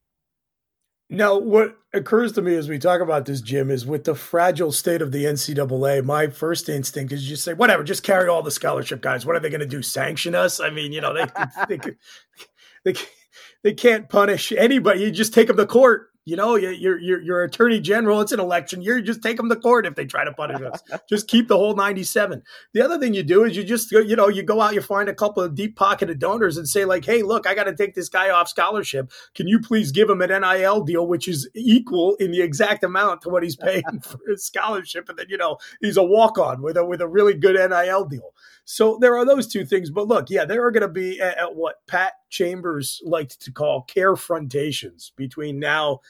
[1.08, 4.72] Now, what occurs to me as we talk about this, Jim, is with the fragile
[4.72, 8.50] state of the NCAA, my first instinct is just say, whatever, just carry all the
[8.50, 9.24] scholarship guys.
[9.24, 9.82] What are they going to do?
[9.82, 10.58] Sanction us?
[10.58, 11.26] I mean, you know, they,
[11.68, 11.94] they, they,
[12.92, 13.00] they,
[13.62, 15.00] they can't punish anybody.
[15.00, 16.08] You just take them to court.
[16.26, 18.20] You know, you're, you're, you're attorney general.
[18.20, 19.00] It's an election year.
[19.00, 20.82] Just take them to court if they try to punish us.
[21.08, 22.42] just keep the whole 97.
[22.74, 25.08] The other thing you do is you just, you know, you go out, you find
[25.08, 27.94] a couple of deep pocketed donors and say, like, hey, look, I got to take
[27.94, 29.12] this guy off scholarship.
[29.36, 33.22] Can you please give him an NIL deal, which is equal in the exact amount
[33.22, 35.08] to what he's paying for his scholarship?
[35.08, 38.04] And then, you know, he's a walk on with a, with a really good NIL
[38.04, 38.34] deal.
[38.68, 39.90] So there are those two things.
[39.90, 43.52] But look, yeah, there are going to be at, at what Pat Chambers liked to
[43.52, 46.00] call carefrontations between now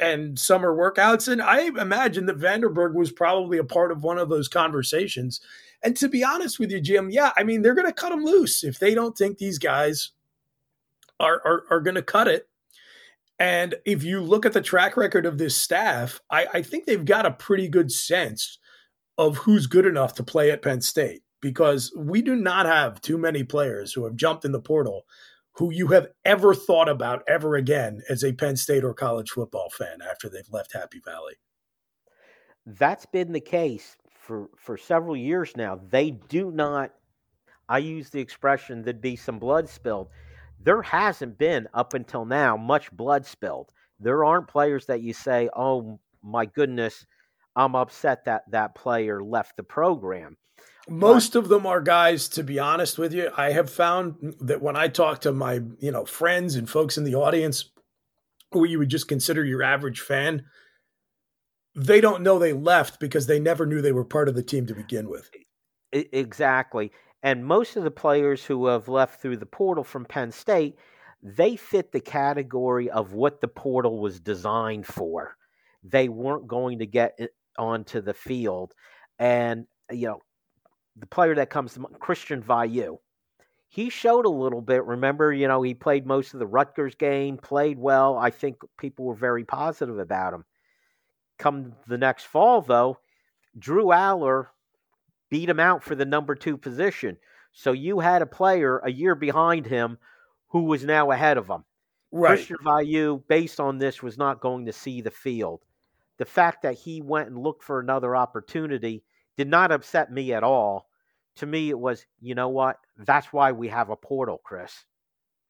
[0.00, 1.28] and summer workouts.
[1.30, 4.48] And I imagine that van den Berg was probably a part of one of those
[4.48, 5.42] conversations.
[5.82, 8.24] And to be honest with you, Jim, yeah, I mean, they're going to cut them
[8.24, 10.12] loose if they don't think these guys
[11.20, 12.48] are, are, are going to cut it.
[13.38, 17.04] And if you look at the track record of this staff, I, I think they've
[17.04, 18.58] got a pretty good sense
[19.18, 23.16] of who's good enough to play at Penn State because we do not have too
[23.16, 25.04] many players who have jumped in the portal
[25.52, 29.70] who you have ever thought about ever again as a Penn State or college football
[29.70, 31.34] fan after they've left Happy Valley.
[32.66, 35.80] That's been the case for for several years now.
[35.88, 36.90] They do not
[37.68, 40.08] I use the expression there'd be some blood spilled.
[40.60, 43.70] There hasn't been up until now much blood spilled.
[44.00, 47.06] There aren't players that you say, "Oh my goodness,
[47.54, 50.38] I'm upset that that player left the program."
[50.88, 53.30] Most of them are guys to be honest with you.
[53.36, 57.04] I have found that when i talk to my you know friends and folks in
[57.04, 57.70] the audience
[58.52, 60.44] who you would just consider your average fan
[61.74, 64.66] they don't know they left because they never knew they were part of the team
[64.66, 65.30] to begin with.
[65.92, 66.90] Exactly.
[67.22, 70.76] And most of the players who have left through the portal from penn state
[71.22, 75.36] they fit the category of what the portal was designed for.
[75.82, 77.26] They weren't going to get eh,
[77.58, 78.72] onto the field.
[79.18, 80.20] And you know
[80.98, 82.98] the player that comes to Christian Veilleux.
[83.68, 84.84] He showed a little bit.
[84.84, 88.16] Remember, you know, he played most of the Rutgers game, played well.
[88.16, 90.44] I think people were very positive about him.
[91.38, 92.98] Come the next fall, though,
[93.58, 94.46] Drew Allar
[95.28, 97.18] beat him out for the number two position.
[97.52, 99.98] So you had a player a year behind him
[100.48, 101.64] who was now ahead of him.
[102.12, 102.36] Right.
[102.36, 105.62] Christian Veilleux, based on this, was not going to see the field.
[106.18, 109.02] The fact that he went and looked for another opportunity
[109.36, 110.88] did not upset me at all.
[111.36, 112.78] To me, it was, you know what?
[112.96, 114.84] That's why we have a portal, Chris.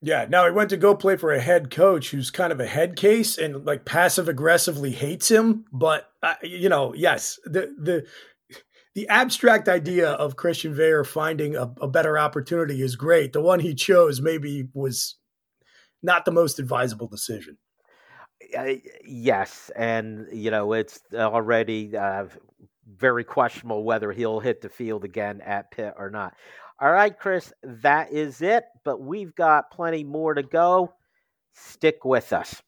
[0.02, 0.26] Yeah.
[0.28, 2.96] Now he went to go play for a head coach who's kind of a head
[2.96, 5.64] case and like passive aggressively hates him.
[5.72, 8.06] But uh, you know, yes, the the
[8.94, 13.32] the abstract idea of Christian Veilleux finding a, a better opportunity is great.
[13.32, 15.16] The one he chose maybe was
[16.02, 17.58] not the most advisable decision.
[18.56, 18.74] Uh,
[19.04, 22.26] yes, and you know it's already uh,
[22.86, 26.34] very questionable whether he'll hit the field again at Pitt or not.
[26.80, 30.92] All right, Chris, that is it, but we've got plenty more to go.
[31.54, 32.62] Stick with us.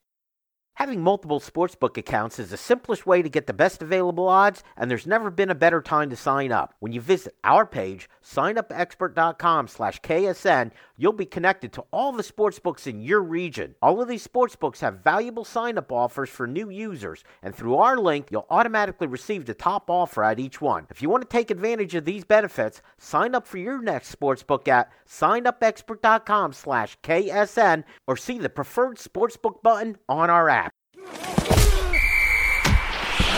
[0.79, 4.89] Having multiple sportsbook accounts is the simplest way to get the best available odds, and
[4.89, 6.73] there's never been a better time to sign up.
[6.79, 13.21] When you visit our page, signupexpert.com/ksn, you'll be connected to all the sportsbooks in your
[13.21, 13.75] region.
[13.83, 18.29] All of these sportsbooks have valuable sign-up offers for new users, and through our link,
[18.31, 20.87] you'll automatically receive the top offer at each one.
[20.91, 24.69] If you want to take advantage of these benefits, sign up for your next sportsbook
[24.69, 30.68] at signupexpert.com/ksn or see the preferred sportsbook button on our app.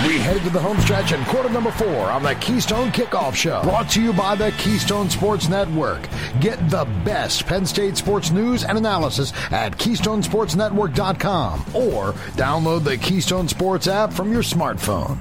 [0.06, 3.62] We head to the home stretch and quarter number four on the Keystone Kickoff Show.
[3.62, 6.08] Brought to you by the Keystone Sports Network.
[6.40, 13.46] Get the best Penn State sports news and analysis at KeystonesportsNetwork.com or download the Keystone
[13.46, 15.18] Sports app from your smartphone.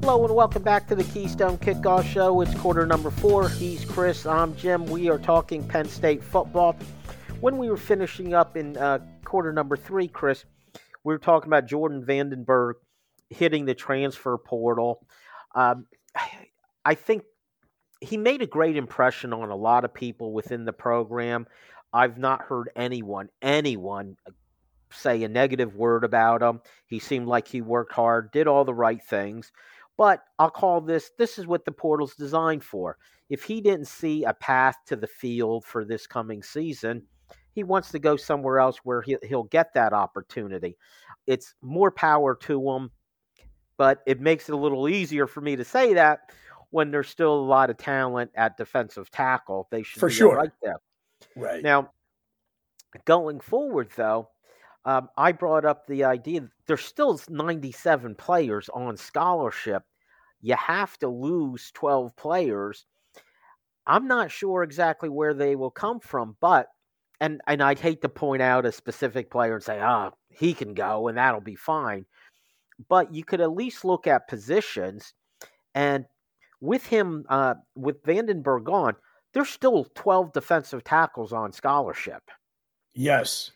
[0.00, 2.40] Hello and welcome back to the Keystone Kickoff Show.
[2.40, 3.50] It's quarter number four.
[3.50, 4.24] He's Chris.
[4.24, 4.86] I'm Jim.
[4.86, 6.76] We are talking Penn State football.
[7.40, 10.46] When we were finishing up in uh, quarter number three, Chris,
[11.04, 12.76] we were talking about Jordan van den Berg
[13.30, 15.06] hitting the transfer portal.
[15.54, 15.86] Um,
[16.84, 17.24] I think
[18.00, 21.46] he made a great impression on a lot of people within the program.
[21.92, 24.16] I've not heard anyone, anyone
[24.90, 26.60] say a negative word about him.
[26.86, 29.52] He seemed like he worked hard, did all the right things.
[29.96, 32.96] But I'll call this this is what the portal's designed for.
[33.28, 37.02] If he didn't see a path to the field for this coming season,
[37.52, 40.76] he wants to go somewhere else where he'll get that opportunity.
[41.26, 42.90] It's more power to him
[43.78, 46.30] but it makes it a little easier for me to say that
[46.70, 49.68] when there's still a lot of talent at defensive tackle.
[49.70, 50.76] They should for sure right there.
[51.34, 51.92] Right now,
[53.06, 54.28] going forward though,
[54.84, 59.84] um, I brought up the idea there's still 97 players on scholarship.
[60.40, 62.84] You have to lose 12 players.
[63.86, 66.68] I'm not sure exactly where they will come from, but
[67.20, 70.52] and and I'd hate to point out a specific player and say, ah, oh, he
[70.52, 72.04] can go and that'll be fine
[72.88, 75.12] but you could at least look at positions.
[75.74, 76.06] And
[76.60, 78.96] with him, uh, with van den Berg gone,
[79.34, 82.22] there's still 12 defensive tackles on scholarship.
[82.94, 83.52] Yes.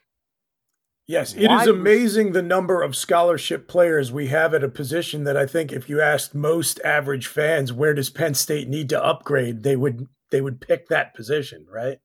[1.06, 5.24] Yes, it Why is amazing the number of scholarship players we have at a position
[5.24, 9.04] that I think if you asked most average fans where does Penn State need to
[9.04, 11.98] upgrade, they would they would pick that position, right?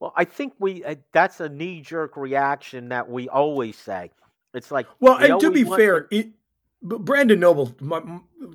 [0.00, 4.10] Well, I think we uh, that's a knee jerk reaction that we always say.
[4.54, 6.16] It's like well, and to be fair, to...
[6.16, 6.30] it,
[6.82, 7.74] Brandon Noble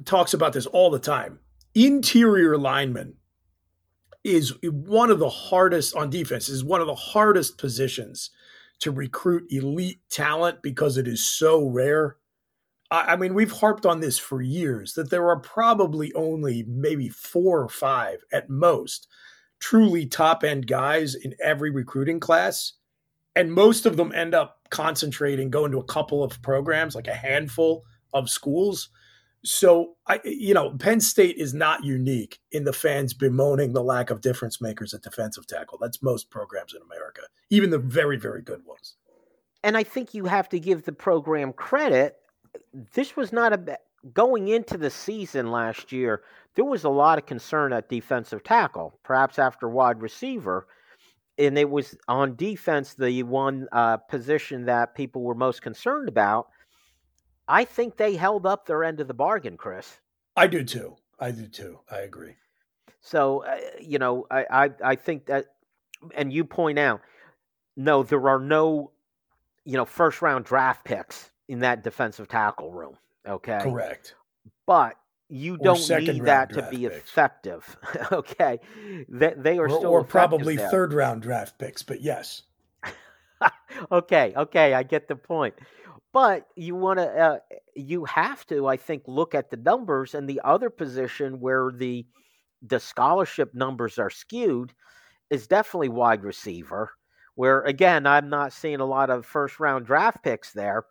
[0.06, 1.40] talks about this all the time.
[1.74, 3.16] Interior lineman
[4.24, 6.50] is one of the hardest on defense.
[6.50, 8.30] Is one of the hardest positions
[8.80, 12.18] to recruit elite talent because it is so rare.
[12.92, 17.10] I, I mean, we've harped on this for years that there are probably only maybe
[17.10, 19.08] four or five at most
[19.60, 22.74] truly top end guys in every recruiting class
[23.38, 27.14] and most of them end up concentrating, going to a couple of programs, like a
[27.14, 28.90] handful of schools.
[29.46, 34.10] So I, you know, Penn State is not unique in the fans bemoaning the lack
[34.10, 35.78] of difference makers at defensive tackle.
[35.80, 37.22] That's most programs in America,
[37.52, 38.96] even the very, very good ones.
[39.64, 42.16] And I think you have to give the program credit.
[42.96, 43.78] This was not a
[44.14, 46.24] going into the season last year.
[46.56, 50.66] There was a lot of concern at defensive tackle, perhaps after wide receiver
[51.38, 56.48] and it was on defense the one uh, position that people were most concerned about.
[57.48, 60.00] I think they held up their end of the bargain, Chris.
[60.36, 60.98] I do too.
[61.20, 61.80] I do too.
[61.90, 62.36] I agree.
[63.00, 65.46] So uh, you know, I, I I think that,
[66.16, 67.02] and you point out,
[67.76, 68.92] no, there are no,
[69.64, 72.98] you know, first round draft picks in that defensive tackle room.
[73.28, 74.16] Okay, correct.
[74.66, 74.98] But
[75.30, 76.96] you don't need that to be picks.
[76.96, 77.78] effective.
[78.12, 78.60] okay,
[79.10, 80.70] they, they are or, still or probably there.
[80.70, 82.44] third round draft picks, but yes.
[83.92, 85.56] okay, okay, I get the point.
[86.14, 87.40] But you want to, uh,
[87.76, 92.06] you have to, I think, look at the numbers and the other position where the
[92.64, 94.74] the scholarship numbers are skewed
[95.30, 96.92] is definitely wide receiver.
[97.36, 100.86] Where again, I'm not seeing a lot of first round draft picks there,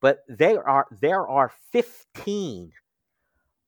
[0.00, 2.72] but there are there are 15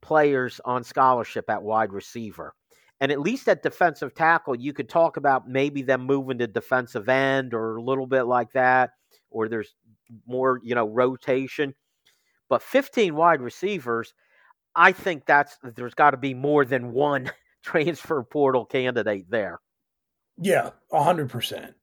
[0.01, 2.55] players on scholarship at wide receiver.
[3.01, 7.09] And at least at defensive tackle, you could talk about maybe them moving to defensive
[7.09, 8.90] end or a little bit like that,
[9.30, 9.74] or there's
[10.26, 11.74] more, you know, rotation.
[12.49, 14.14] But 15 wide receivers,
[14.74, 17.30] I think that's there's got to be more than one
[17.62, 19.61] transfer portal candidate there.
[20.40, 21.74] Yeah, hundred percent.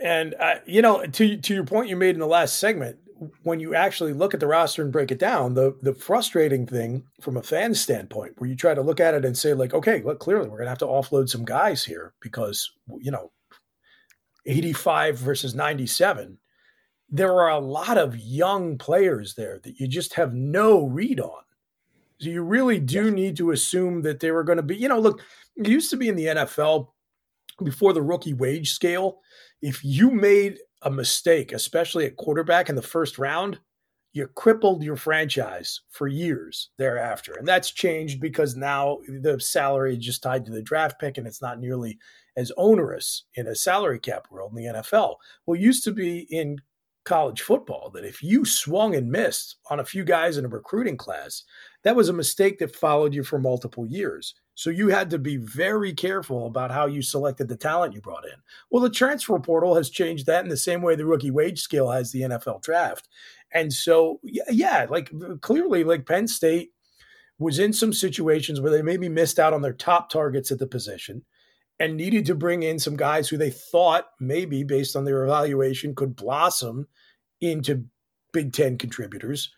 [0.00, 2.98] And uh, you know, to to your point you made in the last segment,
[3.42, 7.04] when you actually look at the roster and break it down, the the frustrating thing
[7.20, 10.02] from a fan standpoint, where you try to look at it and say like, okay,
[10.02, 13.30] look, clearly we're gonna have to offload some guys here because you know,
[14.46, 16.38] eighty five versus ninety seven.
[17.10, 21.42] There are a lot of young players there that you just have no read on.
[22.20, 23.14] So you really do yes.
[23.14, 25.20] need to assume that they were going to be, you know, look,
[25.56, 26.88] it used to be in the NFL
[27.64, 29.18] before the rookie wage scale.
[29.60, 33.58] If you made a mistake, especially at quarterback in the first round,
[34.12, 37.34] you crippled your franchise for years thereafter.
[37.38, 41.26] And that's changed because now the salary is just tied to the draft pick and
[41.26, 41.98] it's not nearly
[42.36, 45.16] as onerous in a salary cap world in the NFL.
[45.46, 46.60] Well, used to be in
[47.04, 50.96] college football that if you swung and missed on a few guys in a recruiting
[50.96, 51.44] class,
[51.82, 54.34] that was a mistake that followed you for multiple years.
[54.54, 58.26] So you had to be very careful about how you selected the talent you brought
[58.26, 58.34] in.
[58.70, 61.90] Well, the transfer portal has changed that in the same way the rookie wage scale
[61.90, 63.08] has the NFL draft.
[63.52, 66.72] And so, yeah, like clearly, like Penn State
[67.38, 70.66] was in some situations where they maybe missed out on their top targets at the
[70.66, 71.24] position
[71.80, 75.94] and needed to bring in some guys who they thought maybe based on their evaluation
[75.94, 76.86] could blossom
[77.40, 77.86] into
[78.32, 79.50] Big Ten contributors.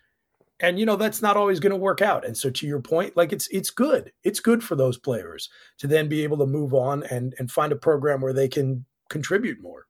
[0.60, 2.24] And you know that's not always going to work out.
[2.24, 4.12] And so to your point, like it's it's good.
[4.22, 7.72] It's good for those players to then be able to move on and and find
[7.72, 9.86] a program where they can contribute more.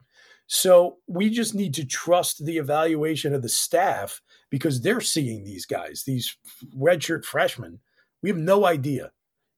[0.46, 5.66] So we just need to trust the evaluation of the staff because they're seeing these
[5.66, 6.36] guys, these
[6.76, 7.80] redshirt freshmen.
[8.22, 9.12] We have no idea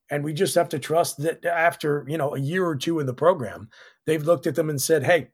[0.09, 3.05] and we just have to trust that after you know a year or two in
[3.05, 3.69] the program
[4.05, 5.29] they've looked at them and said hey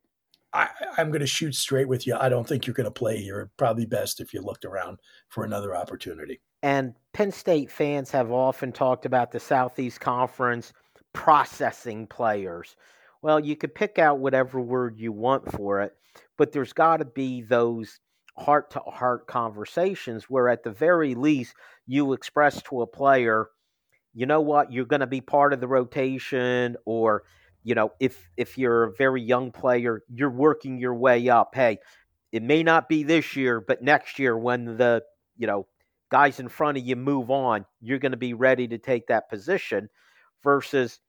[0.53, 0.67] I,
[0.97, 2.17] am going to shoot straight with you.
[2.19, 3.49] I don't think you're going to play here.
[3.55, 4.99] Probably best if you looked around
[5.29, 6.41] for another opportunity.
[6.61, 10.73] And penn state fans have often talked about the southeast conference
[11.13, 12.75] processing players.
[13.21, 15.95] Well you could pick out whatever word you want for it
[16.37, 17.99] but there's got to be those
[18.37, 21.53] heart to heart conversations where at the very least
[21.85, 23.47] you express to a player
[24.13, 27.23] you know what, you're going to be part of the rotation, or
[27.63, 31.55] you know, if if you're a very young player, you're working your way up.
[31.55, 31.79] Hey,
[32.31, 35.03] it may not be this year, but next year when the
[35.37, 35.67] you know
[36.09, 39.29] guys in front of you move on, you're going to be ready to take that
[39.29, 39.89] position.
[40.43, 40.99] Versus,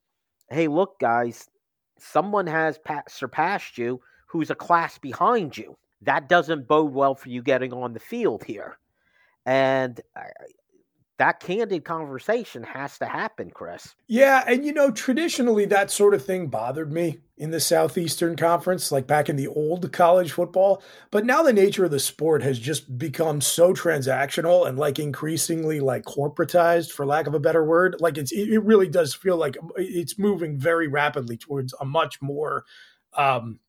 [0.51, 1.49] hey, look, guys,
[1.97, 5.75] someone has surpassed you who's a class behind you.
[6.03, 8.77] That doesn't bode well for you getting on the field here.
[9.45, 9.99] And
[11.19, 13.95] that candid conversation has to happen, Chris.
[14.07, 18.91] Yeah, and you know, traditionally that sort of thing bothered me in the Southeastern Conference,
[18.91, 20.81] like back in the old college football.
[21.11, 25.79] But now the nature of the sport has just become so transactional and like increasingly
[25.79, 27.97] like corporatized, for lack of a better word.
[27.99, 32.65] Like it's it really does feel like it's moving very rapidly towards a much more
[33.15, 33.59] um,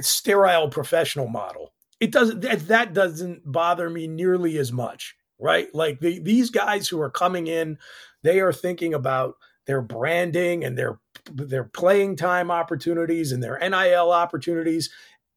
[0.00, 1.72] sterile professional model.
[1.98, 5.68] It doesn't that, that doesn't bother me nearly as much right?
[5.74, 7.78] Like the, these guys who are coming in,
[8.22, 9.34] they are thinking about
[9.66, 10.98] their branding and their
[11.30, 14.90] their playing time opportunities and their NIL opportunities.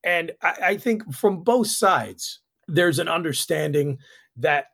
[0.04, 4.00] And I, I think from both sides, there's an understanding
[4.38, 4.68] that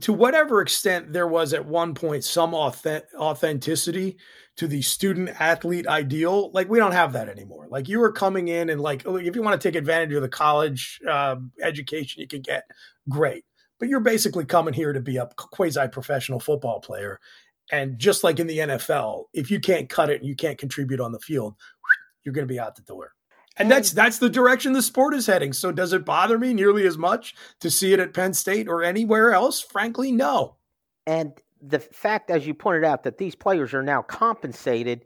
[0.00, 4.16] to whatever extent there was at one point some authenticity
[4.56, 8.46] to the student athlete ideal like we don't have that anymore like you are coming
[8.46, 12.28] in and like if you want to take advantage of the college uh, education you
[12.28, 12.62] can get
[13.08, 13.44] great
[13.78, 17.20] but you're basically coming here to be a quasi professional football player.
[17.72, 21.00] And just like in the NFL, if you can't cut it and you can't contribute
[21.00, 21.54] on the field,
[22.22, 23.12] you're going to be out the door.
[23.56, 25.52] And that's that's the direction the sport is heading.
[25.52, 28.82] So does it bother me nearly as much to see it at Penn State or
[28.82, 29.60] anywhere else?
[29.60, 30.56] Frankly, no.
[31.06, 35.04] And the fact, as you pointed out, that these players are now compensated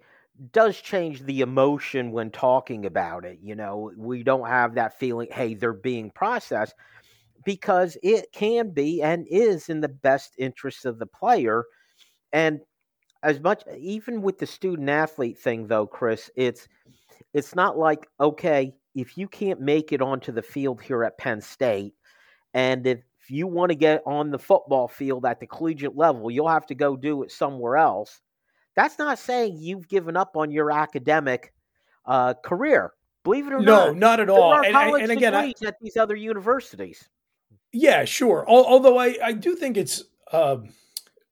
[0.53, 3.39] does change the emotion when talking about it.
[3.43, 6.75] You know, we don't have that feeling, hey, they're being processed
[7.45, 11.65] because it can be and is in the best interest of the player.
[12.33, 12.61] And
[13.23, 16.69] as much even with the student athlete thing though, Chris, it's
[17.35, 21.41] it's not like, okay, if you can't make it onto the field here at Penn
[21.41, 21.95] State,
[22.55, 26.49] and if you want to get on the football field at the collegiate level, you'll
[26.49, 28.21] have to go do it somewhere else.
[28.75, 31.53] That's not saying you've given up on your academic
[32.07, 32.93] uh, career.
[33.25, 34.55] Believe it or no, not, no, not at all.
[34.65, 37.09] And, and, again, I, at these other universities.
[37.73, 38.45] Yeah, sure.
[38.49, 40.03] Although I, I do think it's
[40.33, 40.59] uh,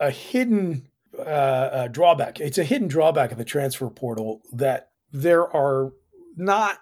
[0.01, 2.41] a hidden uh, uh, drawback.
[2.41, 5.93] It's a hidden drawback of the transfer portal that there are
[6.37, 6.79] not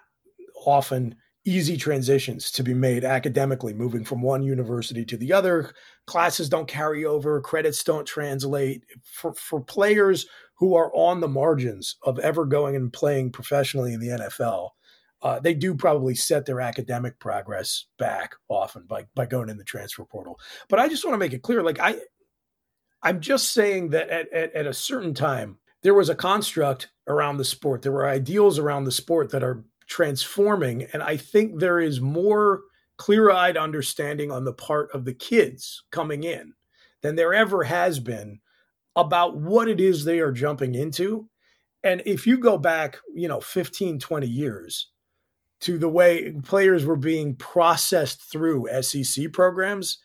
[0.65, 5.73] often easy transitions to be made academically, moving from one university to the other.
[6.07, 8.83] Classes don't carry over, credits don't translate.
[9.03, 10.25] For, for players
[10.55, 14.69] who are on the margins of ever going and playing professionally in the NFL,
[15.21, 19.63] uh, they do probably set their academic progress back often by, by going in the
[19.63, 20.39] transfer portal.
[20.69, 21.97] But I just want to make it clear, like I,
[23.01, 27.37] I'm just saying that at, at, at a certain time, there was a construct around
[27.37, 27.81] the sport.
[27.81, 30.83] There were ideals around the sport that are transforming.
[30.93, 32.61] And I think there is more
[32.97, 36.53] clear eyed understanding on the part of the kids coming in
[37.01, 38.39] than there ever has been
[38.95, 41.29] about what it is they are jumping into.
[41.83, 44.89] And if you go back, you know, 15, 20 years
[45.61, 49.99] to the way players were being processed through SEC programs,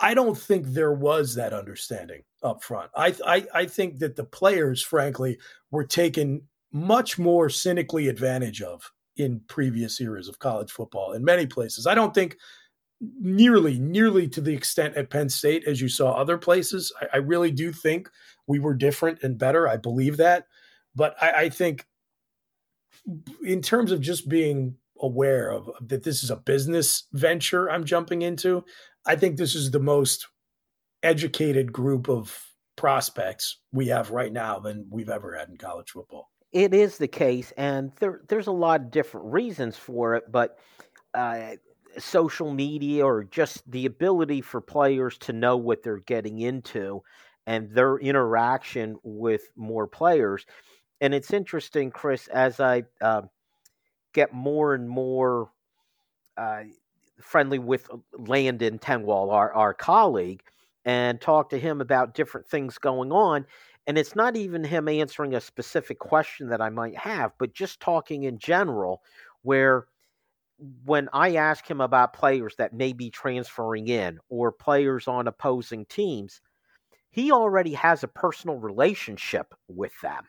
[0.00, 2.90] I don't think there was that understanding up front.
[2.96, 5.38] I, I, I think that the players, frankly,
[5.70, 6.42] were taken
[6.72, 11.86] much more cynically advantage of in previous eras of college football in many places.
[11.86, 12.36] I don't think
[13.20, 16.92] nearly, nearly to the extent at Penn State as you saw other places.
[17.00, 18.08] I, I really do think
[18.46, 19.68] we were different and better.
[19.68, 20.46] I believe that.
[20.94, 21.86] But I, I think
[23.44, 27.84] in terms of just being aware of, of that this is a business venture I'm
[27.84, 28.64] jumping into,
[29.06, 30.28] I think this is the most
[31.02, 32.46] educated group of
[32.76, 37.08] prospects we have right now than we've ever had in college football it is the
[37.08, 40.58] case, and there, there's a lot of different reasons for it, but
[41.14, 41.52] uh,
[41.98, 47.02] social media or just the ability for players to know what they're getting into
[47.46, 50.44] and their interaction with more players.
[51.02, 53.22] And it's interesting, Chris, as I uh,
[54.14, 55.50] get more and more
[56.38, 56.62] uh,
[57.20, 60.42] friendly with Landon Tengwall, our, our colleague,
[60.86, 63.44] and talk to him about different things going on
[63.86, 67.80] and it's not even him answering a specific question that I might have, but just
[67.80, 69.02] talking in general,
[69.42, 69.86] where
[70.84, 75.86] when I ask him about players that may be transferring in or players on opposing
[75.86, 76.40] teams,
[77.10, 80.24] he already has a personal relationship with them.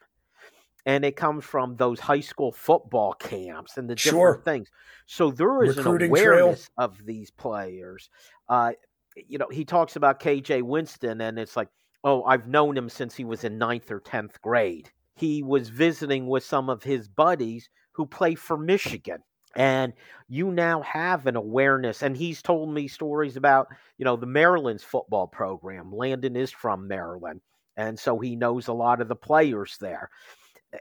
[0.85, 4.41] And it comes from those high school football camps and the different sure.
[4.43, 4.69] things.
[5.05, 6.85] So there is Recruiting an awareness trail.
[6.85, 8.09] of these players.
[8.49, 8.73] Uh,
[9.15, 11.69] you know, he talks about KJ Winston, and it's like,
[12.03, 14.91] oh, I've known him since he was in ninth or 10th grade.
[15.15, 19.19] He was visiting with some of his buddies who play for Michigan.
[19.55, 19.93] And
[20.27, 22.01] you now have an awareness.
[22.01, 23.67] And he's told me stories about,
[23.97, 25.91] you know, the Maryland's football program.
[25.93, 27.41] Landon is from Maryland.
[27.77, 30.09] And so he knows a lot of the players there.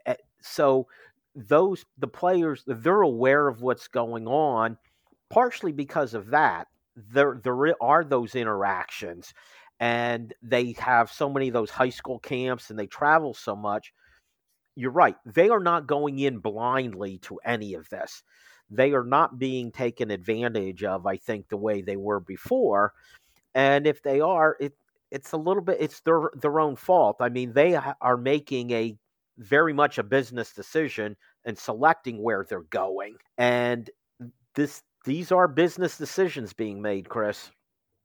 [0.06, 0.86] Eh, so
[1.34, 4.76] those, the players, they're aware of what's going on,
[5.30, 6.68] partially because of that.
[6.96, 9.32] There, there are those interactions
[9.80, 13.92] and they have so many of those high school camps and they travel so much.
[14.76, 15.16] You're right.
[15.26, 18.22] They are not going in blindly to any of this.
[18.70, 22.94] They are not being taken advantage of, I think, the way they were before.
[23.54, 24.74] And if they are, it
[25.10, 27.16] it's a little bit it's their their own fault.
[27.20, 28.96] I mean, they are making a
[29.38, 33.16] very much a business decision and selecting where they're going.
[33.38, 33.90] And
[34.54, 37.50] this these are business decisions being made, Chris.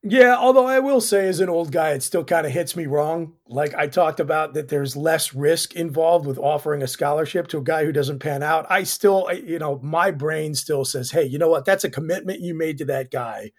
[0.03, 2.86] Yeah, although I will say, as an old guy, it still kind of hits me
[2.86, 3.34] wrong.
[3.47, 7.63] Like I talked about, that there's less risk involved with offering a scholarship to a
[7.63, 8.65] guy who doesn't pan out.
[8.69, 11.65] I still, you know, my brain still says, hey, you know what?
[11.65, 13.51] That's a commitment you made to that guy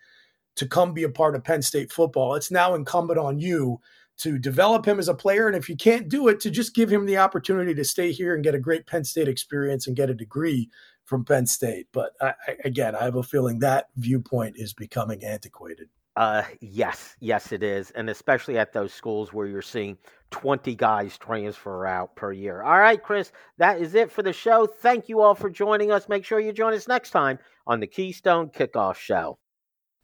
[0.56, 2.34] to come be a part of Penn State football.
[2.34, 3.80] It's now incumbent on you
[4.18, 5.46] to develop him as a player.
[5.46, 8.34] And if you can't do it, to just give him the opportunity to stay here
[8.34, 10.68] and get a great Penn State experience and get a degree
[11.04, 11.86] from Penn State.
[11.92, 15.88] But I, again, I have a feeling that viewpoint is becoming antiquated.
[16.16, 19.96] Uh, yes, yes, it is, and especially at those schools where you're seeing
[20.32, 22.60] 20 guys transfer out per year.
[22.60, 24.66] All right, Chris, that is it for the show.
[24.66, 26.08] Thank you all for joining us.
[26.08, 27.38] Make sure you join us next time
[27.68, 29.38] on the Keystone Kickoff Show.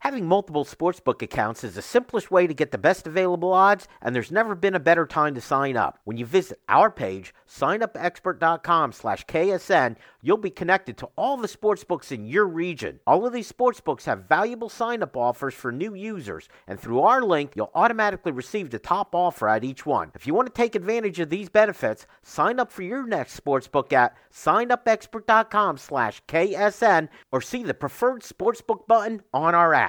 [0.05, 4.15] Having multiple sportsbook accounts is the simplest way to get the best available odds, and
[4.15, 5.99] there's never been a better time to sign up.
[6.03, 12.11] When you visit our page, signupexpert.com slash KSN, you'll be connected to all the sportsbooks
[12.11, 12.99] in your region.
[13.07, 17.53] All of these sportsbooks have valuable sign-up offers for new users, and through our link,
[17.55, 20.11] you'll automatically receive the top offer at each one.
[20.13, 23.91] If you want to take advantage of these benefits, sign up for your next sportsbook
[23.91, 29.83] at signupexpert.com slash KSN or see the preferred sportsbook button on our app.